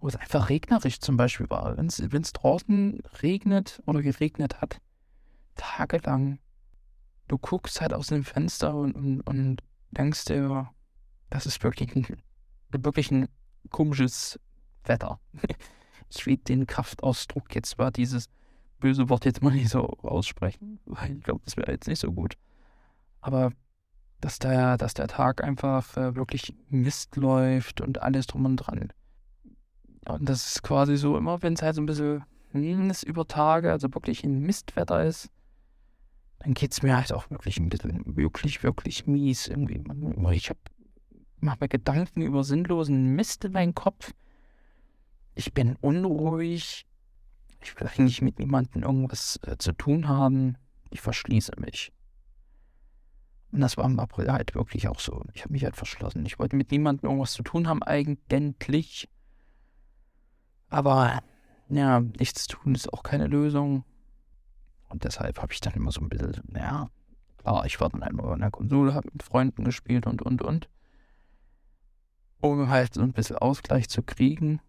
wo 0.00 0.08
es 0.08 0.16
einfach 0.16 0.48
regnerisch 0.48 0.98
zum 0.98 1.16
Beispiel 1.16 1.48
war. 1.48 1.76
Wenn 1.76 1.86
es 1.86 2.32
draußen 2.32 3.00
regnet 3.22 3.80
oder 3.86 4.02
geregnet 4.02 4.60
hat, 4.60 4.80
tagelang, 5.54 6.40
du 7.28 7.38
guckst 7.38 7.80
halt 7.80 7.92
aus 7.92 8.08
dem 8.08 8.24
Fenster 8.24 8.74
und, 8.74 8.94
und, 8.94 9.20
und 9.20 9.62
denkst 9.92 10.24
dir, 10.24 10.70
das 11.30 11.46
ist 11.46 11.62
wirklich 11.62 11.94
ein, 11.94 12.06
wirklich 12.70 13.12
ein 13.12 13.28
komisches 13.70 14.38
Wetter. 14.84 15.20
Ich 16.14 16.26
will 16.26 16.36
den 16.36 16.66
Kraftausdruck 16.66 17.54
jetzt 17.54 17.78
mal 17.78 17.90
dieses 17.90 18.28
böse 18.82 19.08
Wort 19.08 19.24
jetzt 19.24 19.42
mal 19.42 19.52
nicht 19.52 19.70
so 19.70 19.86
aussprechen, 20.02 20.80
weil 20.86 21.16
ich 21.16 21.22
glaube, 21.22 21.40
das 21.44 21.56
wäre 21.56 21.70
jetzt 21.70 21.86
nicht 21.86 22.00
so 22.00 22.12
gut. 22.12 22.34
Aber 23.20 23.52
dass 24.20 24.38
der, 24.38 24.76
dass 24.76 24.94
der 24.94 25.08
Tag 25.08 25.42
einfach 25.42 25.96
äh, 25.96 26.14
wirklich 26.16 26.54
Mist 26.68 27.16
läuft 27.16 27.80
und 27.80 28.02
alles 28.02 28.26
drum 28.26 28.44
und 28.44 28.56
dran. 28.56 28.92
Und 30.08 30.28
das 30.28 30.46
ist 30.46 30.62
quasi 30.62 30.96
so 30.96 31.16
immer, 31.16 31.42
wenn 31.42 31.54
es 31.54 31.62
halt 31.62 31.76
so 31.76 31.82
ein 31.82 31.86
bisschen 31.86 32.24
hm, 32.50 32.92
über 33.06 33.26
Tage, 33.26 33.70
also 33.70 33.92
wirklich 33.94 34.24
ein 34.24 34.40
Mistwetter 34.40 35.04
ist, 35.04 35.30
dann 36.40 36.54
geht 36.54 36.72
es 36.72 36.82
mir 36.82 36.96
halt 36.96 37.12
auch 37.12 37.30
wirklich 37.30 37.58
ein 37.58 37.68
bisschen, 37.68 38.16
wirklich, 38.16 38.64
wirklich 38.64 39.06
mies 39.06 39.46
irgendwie. 39.46 39.82
Ich 40.32 40.50
hab, 40.50 40.58
mach 41.40 41.60
mir 41.60 41.68
Gedanken 41.68 42.22
über 42.22 42.42
sinnlosen 42.42 43.14
Mist 43.14 43.44
in 43.44 43.52
meinem 43.52 43.74
Kopf. 43.74 44.12
Ich 45.36 45.54
bin 45.54 45.76
unruhig. 45.80 46.84
Ich 47.62 47.78
will 47.78 47.86
eigentlich 47.86 48.22
mit 48.22 48.38
niemandem 48.38 48.82
irgendwas 48.82 49.38
äh, 49.46 49.56
zu 49.58 49.72
tun 49.72 50.08
haben. 50.08 50.56
Ich 50.90 51.00
verschließe 51.00 51.52
mich. 51.58 51.92
Und 53.52 53.60
das 53.60 53.76
war 53.76 53.84
im 53.84 54.00
April 54.00 54.32
halt 54.32 54.54
wirklich 54.54 54.88
auch 54.88 54.98
so. 54.98 55.24
Ich 55.34 55.42
habe 55.42 55.52
mich 55.52 55.64
halt 55.64 55.76
verschlossen. 55.76 56.24
Ich 56.24 56.38
wollte 56.38 56.56
mit 56.56 56.70
niemandem 56.70 57.08
irgendwas 57.08 57.32
zu 57.32 57.42
tun 57.42 57.68
haben, 57.68 57.82
eigentlich. 57.82 59.08
Aber 60.70 61.22
ja, 61.68 62.00
nichts 62.00 62.46
tun 62.46 62.74
ist 62.74 62.92
auch 62.92 63.02
keine 63.02 63.26
Lösung. 63.26 63.84
Und 64.88 65.04
deshalb 65.04 65.40
habe 65.40 65.52
ich 65.52 65.60
dann 65.60 65.74
immer 65.74 65.92
so 65.92 66.00
ein 66.00 66.08
bisschen, 66.08 66.42
ja, 66.54 66.90
klar, 67.38 67.66
ich 67.66 67.78
war 67.80 67.90
dann 67.90 68.02
einmal 68.02 68.34
in 68.34 68.40
der 68.40 68.50
Konsole, 68.50 68.94
habe 68.94 69.08
mit 69.12 69.22
Freunden 69.22 69.64
gespielt 69.64 70.06
und, 70.06 70.22
und, 70.22 70.42
und. 70.42 70.68
Um 72.40 72.68
halt 72.68 72.94
so 72.94 73.02
ein 73.02 73.12
bisschen 73.12 73.36
Ausgleich 73.36 73.88
zu 73.88 74.02
kriegen. 74.02 74.60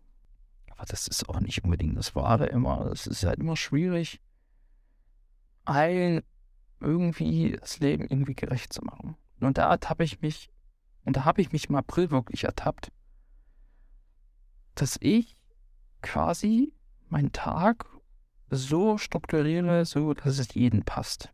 Das 0.88 1.08
ist 1.08 1.30
auch 1.30 1.39
nicht 1.39 1.63
unbedingt 1.63 1.98
das 1.98 2.15
Wahre 2.15 2.48
immer. 2.48 2.86
Das 2.89 3.08
ist 3.08 3.24
halt 3.24 3.39
immer 3.39 3.56
schwierig. 3.56 4.19
Allen 5.65 6.22
irgendwie 6.80 7.58
das 7.60 7.80
Leben 7.80 8.04
irgendwie 8.04 8.36
gerecht 8.36 8.74
zu 8.74 8.84
machen. 8.84 9.15
Und 9.39 9.58
da 9.58 9.78
habe 9.86 10.04
ich 10.04 10.22
mich, 10.22 10.50
und 11.06 11.17
da 11.17 11.26
habe 11.26 11.41
ich 11.41 11.52
mich 11.52 11.69
im 11.69 11.76
April 11.76 12.12
wirklich 12.12 12.43
ertappt, 12.43 12.91
dass 14.76 14.98
ich 15.02 15.38
quasi 16.02 16.74
meinen 17.10 17.32
Tag 17.32 17.86
so 18.50 18.98
strukturiere, 18.98 19.86
so 19.86 20.13
dass 20.13 20.39
es 20.39 20.54
jedem 20.54 20.84
passt. 20.84 21.32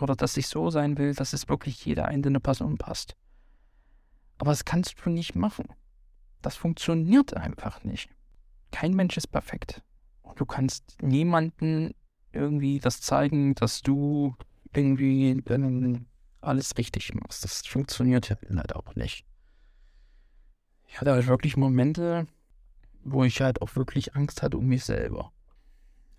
Oder 0.00 0.14
dass 0.14 0.36
ich 0.36 0.48
so 0.48 0.70
sein 0.70 0.98
will, 0.98 1.14
dass 1.14 1.32
es 1.32 1.48
wirklich 1.48 1.84
jeder 1.84 2.06
einzelne 2.06 2.40
Person 2.40 2.76
passt. 2.76 3.16
Aber 4.38 4.50
das 4.50 4.64
kannst 4.64 4.96
du 5.04 5.10
nicht 5.10 5.34
machen. 5.34 5.66
Das 6.42 6.56
funktioniert 6.56 7.34
einfach 7.34 7.82
nicht. 7.84 8.10
Kein 8.70 8.94
Mensch 8.94 9.16
ist 9.16 9.28
perfekt. 9.28 9.82
Und 10.22 10.40
du 10.40 10.46
kannst 10.46 11.02
niemanden 11.02 11.94
irgendwie 12.32 12.78
das 12.78 13.00
zeigen, 13.00 13.54
dass 13.54 13.82
du 13.82 14.34
irgendwie 14.72 15.42
alles 16.40 16.76
richtig 16.76 17.14
machst. 17.14 17.44
Das 17.44 17.66
funktioniert 17.66 18.28
ja 18.28 18.36
leider 18.48 18.76
auch 18.76 18.94
nicht. 18.94 19.24
Ich 20.88 21.00
hatte 21.00 21.12
halt 21.12 21.26
wirklich 21.26 21.56
Momente, 21.56 22.26
wo 23.02 23.24
ich 23.24 23.40
halt 23.40 23.62
auch 23.62 23.74
wirklich 23.76 24.14
Angst 24.14 24.42
hatte 24.42 24.58
um 24.58 24.66
mich 24.66 24.84
selber. 24.84 25.32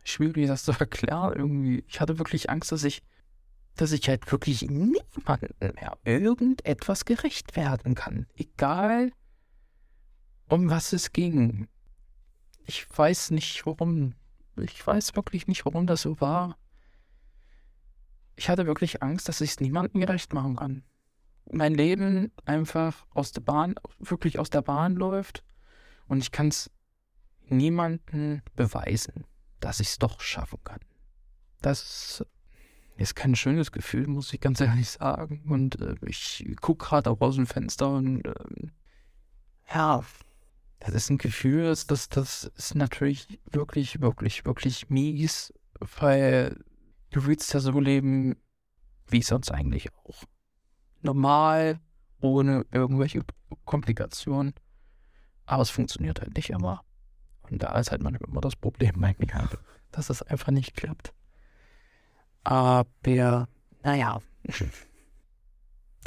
Schwierig 0.03 0.47
das 0.47 0.63
zu 0.63 0.71
erklären 0.79 1.33
irgendwie. 1.35 1.83
Ich 1.87 2.01
hatte 2.01 2.19
wirklich 2.19 2.49
Angst, 2.49 2.71
dass 2.71 2.83
ich, 2.83 3.03
dass 3.75 3.91
ich 3.91 4.07
halt 4.09 4.31
wirklich 4.31 4.61
niemandem 4.63 5.53
mehr 5.59 5.97
irgendetwas 6.03 7.05
gerecht 7.05 7.55
werden 7.55 7.95
kann. 7.95 8.27
Egal, 8.35 9.11
um 10.49 10.69
was 10.69 10.93
es 10.93 11.11
ging. 11.13 11.67
Ich 12.67 12.85
weiß 12.95 13.31
nicht, 13.31 13.65
warum 13.65 14.13
ich 14.63 14.85
weiß 14.85 15.15
wirklich 15.15 15.47
nicht, 15.47 15.65
warum 15.65 15.87
das 15.87 16.01
so 16.01 16.19
war. 16.19 16.57
Ich 18.35 18.49
hatte 18.49 18.65
wirklich 18.65 19.01
Angst, 19.01 19.27
dass 19.27 19.41
ich 19.41 19.51
es 19.51 19.59
niemandem 19.59 20.01
gerecht 20.01 20.33
machen 20.33 20.55
kann. 20.55 20.83
Mein 21.51 21.73
Leben 21.73 22.31
einfach 22.45 23.05
aus 23.11 23.31
der 23.31 23.41
Bahn, 23.41 23.75
wirklich 23.99 24.37
aus 24.37 24.49
der 24.49 24.61
Bahn 24.61 24.95
läuft 24.95 25.43
und 26.07 26.19
ich 26.19 26.31
kann 26.31 26.49
es 26.49 26.69
niemandem 27.47 28.41
beweisen, 28.55 29.25
dass 29.59 29.79
ich 29.79 29.87
es 29.87 29.99
doch 29.99 30.19
schaffen 30.19 30.59
kann. 30.63 30.81
Das 31.61 32.25
ist 32.97 33.15
kein 33.15 33.35
schönes 33.35 33.71
Gefühl, 33.71 34.07
muss 34.07 34.33
ich 34.33 34.41
ganz 34.41 34.59
ehrlich 34.59 34.89
sagen. 34.89 35.43
Und 35.47 35.79
äh, 35.79 35.95
ich 36.05 36.45
gucke 36.61 36.85
gerade 36.85 37.09
auch 37.09 37.21
aus 37.21 37.35
dem 37.35 37.47
Fenster 37.47 37.89
und 37.89 38.25
äh, 38.25 38.33
ja, 39.73 40.03
das 40.79 40.93
ist 40.93 41.09
ein 41.09 41.17
Gefühl, 41.17 41.63
das, 41.63 41.87
das, 41.87 42.09
das 42.09 42.45
ist 42.55 42.75
natürlich 42.75 43.39
wirklich, 43.51 44.01
wirklich, 44.01 44.45
wirklich 44.45 44.89
mies, 44.89 45.53
weil 45.79 46.63
du 47.11 47.25
willst 47.25 47.53
ja 47.53 47.59
so 47.59 47.79
leben, 47.79 48.35
wie 49.07 49.21
sonst 49.21 49.51
eigentlich 49.51 49.93
auch. 49.93 50.23
Normal, 51.01 51.79
ohne 52.19 52.65
irgendwelche 52.71 53.21
Komplikationen. 53.65 54.53
Aber 55.45 55.61
es 55.61 55.69
funktioniert 55.69 56.21
halt 56.21 56.35
nicht 56.35 56.49
immer. 56.49 56.83
Und 57.49 57.63
da 57.63 57.77
ist 57.79 57.91
halt 57.91 58.03
manchmal 58.03 58.29
immer 58.29 58.41
das 58.41 58.55
Problem 58.55 59.01
eigentlich, 59.03 59.31
dass 59.91 60.09
es 60.09 60.21
einfach 60.21 60.51
nicht 60.51 60.75
klappt. 60.75 61.13
Aber, 62.43 63.47
naja. 63.83 64.21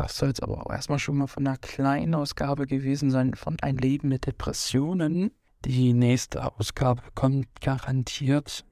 Das 0.01 0.17
soll 0.17 0.31
es 0.31 0.41
aber 0.41 0.65
auch 0.65 0.73
erstmal 0.73 0.99
schon 0.99 1.19
mal 1.19 1.27
von 1.27 1.47
einer 1.47 1.59
kleinen 1.59 2.15
Ausgabe 2.15 2.67
gewesen 2.67 3.11
sein 3.11 3.35
von 3.35 3.59
Ein 3.61 3.77
Leben 3.77 4.09
mit 4.09 4.27
Depressionen. 4.27 5.31
Die 5.67 5.93
nächste 5.93 6.43
Ausgabe 6.43 7.03
kommt 7.15 7.61
garantiert. 7.61 8.65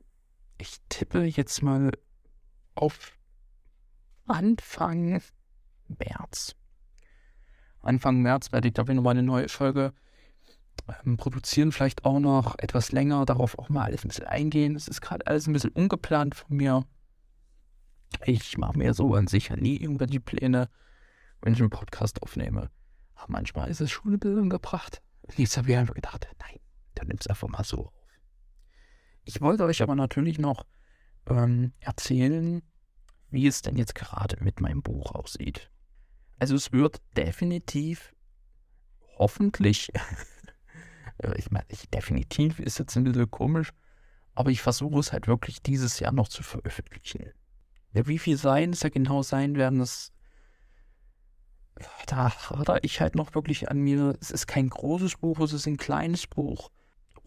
Ich 0.56 0.78
tippe 0.88 1.24
jetzt 1.24 1.62
mal 1.62 1.90
auf 2.74 3.12
Anfang 4.26 5.20
März. 5.88 6.56
Anfang 7.82 8.22
März 8.22 8.50
werde 8.50 8.68
ich 8.68 8.74
da 8.74 8.88
wieder 8.88 9.02
mal 9.02 9.10
eine 9.10 9.22
neue 9.22 9.50
Folge 9.50 9.92
ähm, 11.04 11.18
produzieren, 11.18 11.72
vielleicht 11.72 12.06
auch 12.06 12.20
noch 12.20 12.58
etwas 12.58 12.90
länger, 12.90 13.26
darauf 13.26 13.58
auch 13.58 13.68
mal 13.68 13.84
alles 13.84 14.02
ein 14.02 14.08
bisschen 14.08 14.28
eingehen. 14.28 14.76
Es 14.76 14.88
ist 14.88 15.02
gerade 15.02 15.26
alles 15.26 15.46
ein 15.46 15.52
bisschen 15.52 15.72
ungeplant 15.72 16.36
von 16.36 16.56
mir. 16.56 16.86
Ich 18.24 18.56
mache 18.56 18.78
mir 18.78 18.94
so 18.94 19.14
an 19.14 19.26
sich 19.26 19.50
nie 19.50 19.76
irgendwelche 19.76 20.20
Pläne 20.20 20.70
wenn 21.42 21.52
ich 21.52 21.60
einen 21.60 21.70
Podcast 21.70 22.22
aufnehme. 22.22 22.70
Aber 23.14 23.26
manchmal 23.28 23.68
ist 23.68 23.80
es 23.80 24.00
bisschen 24.02 24.50
gebracht. 24.50 25.02
Jetzt 25.36 25.56
habe 25.56 25.70
ich 25.70 25.76
einfach 25.76 25.94
gedacht, 25.94 26.28
nein, 26.40 26.58
dann 26.94 27.08
nimm 27.08 27.18
es 27.20 27.26
einfach 27.26 27.48
mal 27.48 27.64
so 27.64 27.86
auf. 27.86 27.92
Ich 29.24 29.40
wollte 29.40 29.64
euch 29.64 29.82
aber 29.82 29.94
natürlich 29.94 30.38
noch 30.38 30.64
ähm, 31.26 31.72
erzählen, 31.80 32.62
wie 33.30 33.46
es 33.46 33.62
denn 33.62 33.76
jetzt 33.76 33.94
gerade 33.94 34.42
mit 34.42 34.60
meinem 34.60 34.82
Buch 34.82 35.12
aussieht. 35.12 35.70
Also 36.38 36.54
es 36.54 36.72
wird 36.72 37.02
definitiv, 37.16 38.14
hoffentlich, 39.18 39.92
ich 41.36 41.50
meine, 41.50 41.66
definitiv 41.92 42.58
ist 42.58 42.78
jetzt 42.78 42.96
ein 42.96 43.04
bisschen 43.04 43.30
komisch, 43.30 43.72
Aber 44.34 44.50
ich 44.50 44.62
versuche 44.62 45.00
es 45.00 45.12
halt 45.12 45.26
wirklich 45.26 45.62
dieses 45.62 45.98
Jahr 45.98 46.12
noch 46.12 46.28
zu 46.28 46.42
veröffentlichen. 46.42 47.32
Ja, 47.92 48.06
wie 48.06 48.18
viel 48.18 48.36
sein 48.36 48.70
es 48.70 48.82
ja 48.82 48.88
genau 48.88 49.22
sein 49.22 49.56
werden, 49.56 49.80
das 49.80 50.12
da 52.06 52.30
hadere 52.50 52.80
ich 52.82 53.00
halt 53.00 53.14
noch 53.14 53.34
wirklich 53.34 53.70
an 53.70 53.78
mir. 53.78 54.16
Es 54.20 54.30
ist 54.30 54.46
kein 54.46 54.68
großes 54.68 55.16
Buch, 55.16 55.40
es 55.40 55.52
ist 55.52 55.66
ein 55.66 55.76
kleines 55.76 56.26
Buch, 56.26 56.70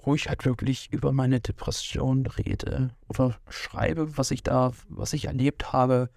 wo 0.03 0.15
ich 0.15 0.29
halt 0.29 0.45
wirklich 0.45 0.91
über 0.91 1.11
meine 1.11 1.39
Depression 1.39 2.25
rede 2.25 2.95
oder 3.07 3.37
schreibe, 3.49 4.17
was 4.17 4.31
ich 4.31 4.43
da, 4.43 4.71
was 4.89 5.13
ich 5.13 5.25
erlebt 5.25 5.73
habe, 5.73 6.09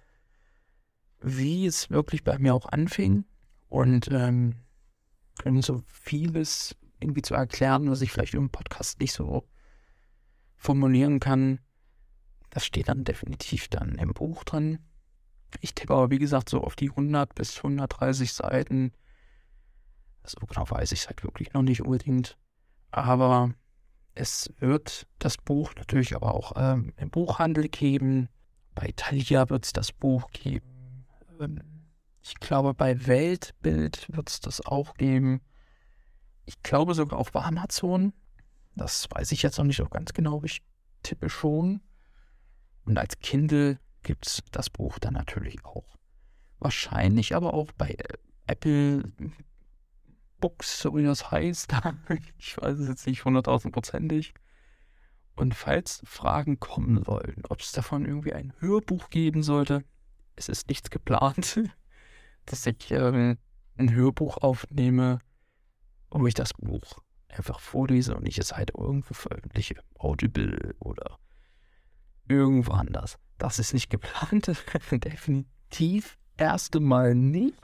wie 1.21 1.65
es 1.65 1.89
wirklich 1.89 2.23
bei 2.23 2.37
mir 2.37 2.53
auch 2.53 2.67
anfing 2.67 3.25
und 3.69 4.09
ähm, 4.11 4.55
so 5.61 5.81
vieles 5.87 6.75
irgendwie 6.99 7.21
zu 7.21 7.35
erklären, 7.35 7.89
was 7.89 8.01
ich 8.01 8.11
vielleicht 8.11 8.33
im 8.33 8.49
Podcast 8.49 8.99
nicht 8.99 9.13
so 9.13 9.47
formulieren 10.55 11.19
kann. 11.19 11.59
Das 12.49 12.65
steht 12.65 12.87
dann 12.87 13.03
definitiv 13.03 13.67
dann 13.67 13.95
im 13.95 14.13
Buch 14.13 14.43
drin. 14.43 14.79
Ich 15.61 15.75
tippe 15.75 15.93
aber, 15.93 16.11
wie 16.11 16.19
gesagt, 16.19 16.49
so 16.49 16.61
auf 16.61 16.75
die 16.75 16.89
100 16.89 17.33
bis 17.35 17.57
130 17.57 18.33
Seiten. 18.33 18.91
So 20.23 20.45
genau 20.45 20.69
weiß 20.69 20.91
ich 20.91 21.01
es 21.01 21.07
halt 21.07 21.23
wirklich 21.23 21.53
noch 21.53 21.61
nicht 21.61 21.81
unbedingt. 21.81 22.37
Aber 22.91 23.53
es 24.13 24.51
wird 24.59 25.07
das 25.19 25.37
Buch 25.37 25.73
natürlich 25.75 26.15
aber 26.15 26.33
auch 26.33 26.53
ähm, 26.55 26.93
im 26.97 27.09
Buchhandel 27.09 27.67
geben. 27.67 28.29
Bei 28.73 28.93
Thalia 28.95 29.49
wird 29.49 29.65
es 29.65 29.73
das 29.73 29.91
Buch 29.91 30.29
geben. 30.31 31.05
Ähm, 31.39 31.61
ich 32.21 32.35
glaube, 32.39 32.73
bei 32.73 33.05
Weltbild 33.05 34.07
wird 34.09 34.29
es 34.29 34.39
das 34.39 34.65
auch 34.65 34.95
geben. 34.95 35.41
Ich 36.45 36.61
glaube 36.63 36.95
sogar 36.95 37.23
bei 37.31 37.43
Amazon. 37.43 38.13
Das 38.75 39.07
weiß 39.11 39.31
ich 39.31 39.43
jetzt 39.43 39.57
noch 39.57 39.65
nicht 39.65 39.77
so 39.77 39.85
ganz 39.85 40.13
genau. 40.13 40.41
Ich 40.43 40.63
tippe 41.03 41.29
schon. 41.29 41.81
Und 42.85 42.97
als 42.97 43.19
Kindle 43.19 43.79
gibt 44.05 44.27
es 44.27 44.41
das 44.51 44.69
Buch 44.69 44.99
dann 44.99 45.15
natürlich 45.15 45.65
auch. 45.65 45.97
Wahrscheinlich 46.59 47.35
aber 47.35 47.53
auch 47.53 47.71
bei 47.73 47.89
äh, 47.89 48.17
Apple 48.47 49.11
Books, 50.39 50.79
so 50.79 50.95
wie 50.95 51.03
das 51.03 51.31
heißt. 51.31 51.73
ich 52.37 52.57
weiß 52.57 52.79
es 52.79 52.87
jetzt 52.87 53.07
nicht 53.07 53.25
hunderttausendprozentig. 53.25 54.33
Und 55.35 55.53
falls 55.53 56.01
Fragen 56.05 56.59
kommen 56.59 57.03
sollen, 57.03 57.43
ob 57.49 57.59
es 57.59 57.73
davon 57.73 58.05
irgendwie 58.05 58.33
ein 58.33 58.53
Hörbuch 58.59 59.09
geben 59.09 59.43
sollte, 59.43 59.83
es 60.37 60.47
ist 60.47 60.69
nichts 60.69 60.89
geplant, 60.89 61.59
dass 62.45 62.65
ich 62.65 62.91
äh, 62.91 63.35
ein 63.77 63.93
Hörbuch 63.93 64.37
aufnehme, 64.37 65.19
wo 66.09 66.25
ich 66.27 66.35
das 66.35 66.53
Buch 66.53 67.01
einfach 67.27 67.59
vorlese 67.59 68.15
und 68.15 68.25
ich 68.27 68.37
es 68.37 68.55
halt 68.55 68.71
irgendwo 68.77 69.13
veröffentliche. 69.13 69.75
Audible 69.97 70.75
oder 70.79 71.19
irgendwo 72.27 72.71
anders. 72.71 73.17
Das 73.37 73.59
ist 73.59 73.73
nicht 73.73 73.89
geplant. 73.89 74.47
Definitiv 74.91 76.17
erste 76.37 76.79
Mal 76.79 77.15
nicht. 77.15 77.55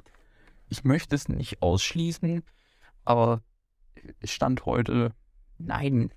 Ich 0.70 0.84
möchte 0.84 1.16
es 1.16 1.28
nicht 1.28 1.62
ausschließen, 1.62 2.44
aber 3.04 3.44
Stand 4.24 4.66
heute 4.66 5.14
nein. 5.58 6.14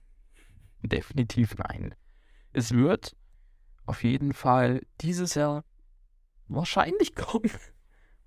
Definitiv 0.82 1.56
nein. 1.56 1.94
Es 2.52 2.72
wird 2.72 3.16
auf 3.86 4.04
jeden 4.04 4.32
Fall 4.32 4.82
dieses 5.00 5.34
Jahr 5.34 5.64
wahrscheinlich 6.48 7.14
kommen. 7.14 7.50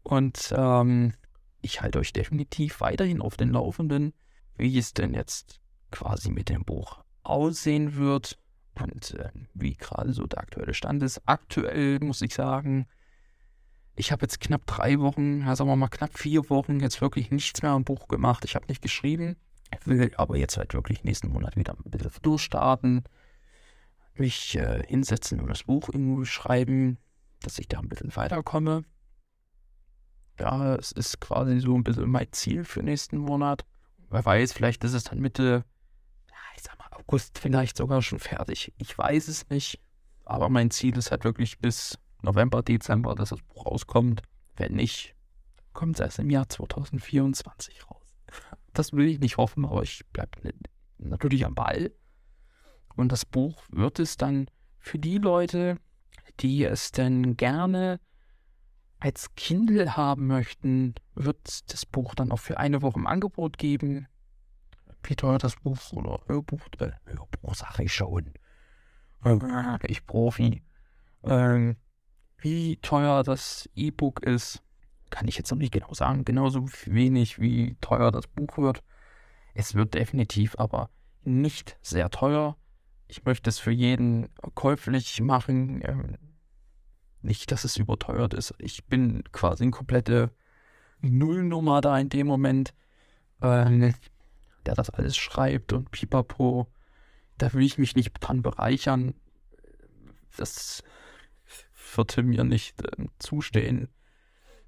Und 0.03 0.53
ähm, 0.55 1.13
ich 1.61 1.81
halte 1.81 1.99
euch 1.99 2.13
definitiv 2.13 2.81
weiterhin 2.81 3.21
auf 3.21 3.37
den 3.37 3.49
Laufenden, 3.49 4.13
wie 4.55 4.77
es 4.77 4.93
denn 4.93 5.13
jetzt 5.13 5.59
quasi 5.91 6.31
mit 6.31 6.49
dem 6.49 6.63
Buch 6.65 7.03
aussehen 7.23 7.95
wird 7.95 8.37
und 8.81 9.13
äh, 9.15 9.29
wie 9.53 9.75
gerade 9.75 10.13
so 10.13 10.25
der 10.25 10.39
aktuelle 10.39 10.73
Stand 10.73 11.03
ist. 11.03 11.21
Aktuell 11.25 11.99
muss 11.99 12.21
ich 12.21 12.33
sagen, 12.33 12.87
ich 13.95 14.11
habe 14.11 14.23
jetzt 14.23 14.39
knapp 14.39 14.65
drei 14.65 14.99
Wochen, 14.99 15.41
ja 15.41 15.55
sagen 15.55 15.69
wir 15.69 15.75
mal 15.75 15.87
knapp 15.87 16.17
vier 16.17 16.49
Wochen 16.49 16.79
jetzt 16.79 17.01
wirklich 17.01 17.31
nichts 17.31 17.61
mehr 17.61 17.71
am 17.71 17.83
Buch 17.83 18.07
gemacht. 18.07 18.45
Ich 18.45 18.55
habe 18.55 18.67
nicht 18.67 18.81
geschrieben, 18.81 19.35
will 19.85 20.11
aber 20.17 20.37
jetzt 20.37 20.57
halt 20.57 20.73
wirklich 20.73 21.03
nächsten 21.03 21.29
Monat 21.29 21.55
wieder 21.55 21.73
ein 21.73 21.91
bisschen 21.91 22.11
durchstarten, 22.21 23.03
mich 24.15 24.55
äh, 24.57 24.83
hinsetzen 24.87 25.39
und 25.41 25.47
das 25.47 25.63
Buch 25.63 25.89
irgendwie 25.91 26.25
schreiben, 26.25 26.97
dass 27.41 27.59
ich 27.59 27.67
da 27.67 27.79
ein 27.79 27.89
bisschen 27.89 28.15
weiterkomme. 28.15 28.83
Ja, 30.39 30.75
es 30.75 30.91
ist 30.91 31.19
quasi 31.19 31.59
so 31.59 31.75
ein 31.75 31.83
bisschen 31.83 32.09
mein 32.09 32.31
Ziel 32.31 32.63
für 32.63 32.83
nächsten 32.83 33.17
Monat. 33.17 33.65
Wer 34.09 34.23
weiß, 34.23 34.53
vielleicht 34.53 34.83
ist 34.83 34.93
es 34.93 35.05
dann 35.05 35.19
Mitte 35.19 35.65
ich 36.57 36.63
sag 36.63 36.77
mal, 36.79 36.89
August 36.97 37.37
vielleicht 37.37 37.77
sogar 37.77 38.01
schon 38.01 38.19
fertig. 38.19 38.73
Ich 38.77 38.97
weiß 38.97 39.27
es 39.27 39.49
nicht. 39.49 39.79
Aber 40.25 40.49
mein 40.49 40.71
Ziel 40.71 40.97
ist 40.97 41.11
halt 41.11 41.23
wirklich 41.23 41.59
bis 41.59 41.97
November, 42.21 42.63
Dezember, 42.63 43.15
dass 43.15 43.29
das 43.29 43.41
Buch 43.41 43.65
rauskommt. 43.65 44.23
Wenn 44.55 44.73
nicht, 44.73 45.15
kommt 45.73 45.95
es 45.95 46.01
erst 46.01 46.19
im 46.19 46.29
Jahr 46.29 46.49
2024 46.49 47.89
raus. 47.89 48.03
Das 48.73 48.93
will 48.93 49.07
ich 49.07 49.19
nicht 49.19 49.37
hoffen, 49.37 49.65
aber 49.65 49.81
ich 49.81 50.05
bleibe 50.13 50.53
natürlich 50.99 51.47
am 51.47 51.55
Ball. 51.55 51.91
Und 52.95 53.11
das 53.11 53.25
Buch 53.25 53.63
wird 53.71 53.97
es 53.97 54.17
dann 54.17 54.51
für 54.77 54.99
die 54.99 55.17
Leute, 55.17 55.79
die 56.41 56.63
es 56.63 56.91
denn 56.91 57.37
gerne 57.37 57.99
als 58.99 59.33
Kindle 59.33 59.97
haben 59.97 60.27
möchten, 60.27 60.93
wird 61.15 61.71
das 61.71 61.87
Buch 61.87 62.13
dann 62.13 62.31
auch 62.31 62.39
für 62.39 62.59
eine 62.59 62.83
Woche 62.83 62.99
im 62.99 63.07
Angebot 63.07 63.57
geben 63.57 64.07
wie 65.09 65.15
teuer 65.15 65.37
das 65.37 65.55
Buch 65.55 65.77
oder 65.93 66.21
Hörbuch, 66.27 66.61
äh, 66.79 66.91
Hörbuch 67.05 67.55
sag 67.55 67.79
ich 67.79 67.93
schon. 67.93 68.33
Äh, 69.23 69.77
ich 69.87 70.05
Profi. 70.05 70.63
Äh, 71.23 71.75
wie 72.39 72.77
teuer 72.77 73.23
das 73.23 73.69
E-Book 73.75 74.23
ist, 74.23 74.61
kann 75.09 75.27
ich 75.27 75.37
jetzt 75.37 75.51
noch 75.51 75.57
nicht 75.57 75.73
genau 75.73 75.93
sagen. 75.93 76.25
Genauso 76.25 76.67
wenig 76.85 77.39
wie 77.39 77.75
teuer 77.81 78.11
das 78.11 78.27
Buch 78.27 78.57
wird. 78.57 78.83
Es 79.53 79.73
wird 79.73 79.95
definitiv 79.95 80.55
aber 80.59 80.89
nicht 81.23 81.77
sehr 81.81 82.09
teuer. 82.09 82.57
Ich 83.07 83.23
möchte 83.25 83.49
es 83.49 83.59
für 83.59 83.71
jeden 83.71 84.29
käuflich 84.53 85.19
machen. 85.21 85.81
Ähm, 85.83 86.17
nicht, 87.21 87.51
dass 87.51 87.63
es 87.63 87.77
überteuert 87.77 88.33
ist. 88.33 88.53
Ich 88.59 88.85
bin 88.85 89.23
quasi 89.31 89.63
eine 89.63 89.71
komplette 89.71 90.31
Nullnummer 91.01 91.81
da 91.81 91.97
in 91.97 92.09
dem 92.09 92.27
Moment. 92.27 92.73
Äh, 93.41 93.93
der 94.67 94.75
das 94.75 94.89
alles 94.89 95.17
schreibt 95.17 95.73
und 95.73 95.91
pipapo. 95.91 96.67
Da 97.37 97.53
will 97.53 97.63
ich 97.63 97.77
mich 97.77 97.95
nicht 97.95 98.13
dran 98.19 98.41
bereichern. 98.41 99.15
Das 100.35 100.83
würde 101.95 102.23
mir 102.23 102.43
nicht 102.43 102.81
äh, 102.83 103.05
zustehen. 103.19 103.89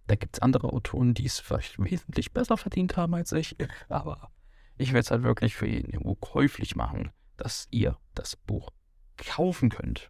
Da 0.08 0.16
gibt 0.16 0.38
es 0.38 0.42
andere 0.42 0.74
Autoren, 0.74 1.14
die 1.14 1.26
es 1.26 1.40
vielleicht 1.40 1.78
wesentlich 1.78 2.34
besser 2.34 2.58
verdient 2.58 2.98
haben 2.98 3.14
als 3.14 3.32
ich. 3.32 3.56
Aber 3.90 4.32
ich 4.78 4.90
werde 4.90 5.02
es 5.02 5.12
halt 5.12 5.24
wirklich 5.24 5.56
für 5.56 5.68
jeden 5.68 5.92
irgendwo 5.92 6.16
käuflich 6.16 6.76
machen, 6.76 7.12
dass 7.38 7.68
ihr 7.70 7.98
das 8.16 8.36
Buch 8.36 8.72
kaufen 9.18 9.70
könnt. 9.70 10.10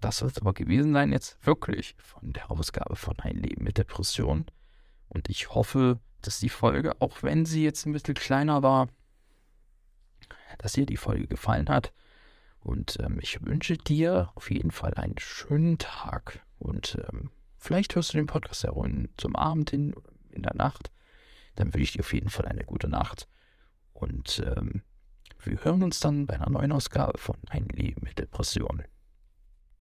Das 0.00 0.22
wird 0.22 0.40
aber 0.40 0.54
gewesen 0.54 0.92
sein 0.92 1.12
jetzt 1.12 1.46
wirklich 1.46 1.94
von 1.98 2.32
der 2.32 2.50
Ausgabe 2.50 2.96
von 2.96 3.18
Ein 3.20 3.36
Leben 3.36 3.62
mit 3.64 3.78
Depression. 3.78 4.46
Und 5.08 5.28
ich 5.28 5.50
hoffe, 5.50 6.00
dass 6.26 6.40
die 6.40 6.48
Folge, 6.48 7.00
auch 7.00 7.22
wenn 7.22 7.44
sie 7.44 7.64
jetzt 7.64 7.86
ein 7.86 7.92
bisschen 7.92 8.14
kleiner 8.14 8.62
war, 8.62 8.88
dass 10.58 10.72
dir 10.72 10.86
die 10.86 10.96
Folge 10.96 11.26
gefallen 11.26 11.68
hat. 11.68 11.92
Und 12.60 12.98
ähm, 13.00 13.18
ich 13.20 13.44
wünsche 13.44 13.76
dir 13.76 14.30
auf 14.34 14.50
jeden 14.50 14.70
Fall 14.70 14.94
einen 14.94 15.18
schönen 15.18 15.78
Tag. 15.78 16.40
Und 16.58 16.98
ähm, 17.08 17.30
vielleicht 17.58 17.94
hörst 17.94 18.14
du 18.14 18.16
den 18.16 18.26
Podcast 18.26 18.64
ja 18.64 18.72
zum 19.16 19.36
Abend 19.36 19.70
hin, 19.70 19.94
in 20.30 20.42
der 20.42 20.54
Nacht. 20.54 20.90
Dann 21.56 21.68
wünsche 21.68 21.82
ich 21.82 21.92
dir 21.92 22.00
auf 22.00 22.14
jeden 22.14 22.30
Fall 22.30 22.46
eine 22.46 22.64
gute 22.64 22.88
Nacht. 22.88 23.28
Und 23.92 24.42
ähm, 24.46 24.82
wir 25.42 25.62
hören 25.62 25.82
uns 25.82 26.00
dann 26.00 26.26
bei 26.26 26.34
einer 26.34 26.50
neuen 26.50 26.72
Ausgabe 26.72 27.18
von 27.18 27.36
Ein 27.50 27.68
Leben 27.68 28.02
mit 28.02 28.18
Depressionen. 28.18 28.84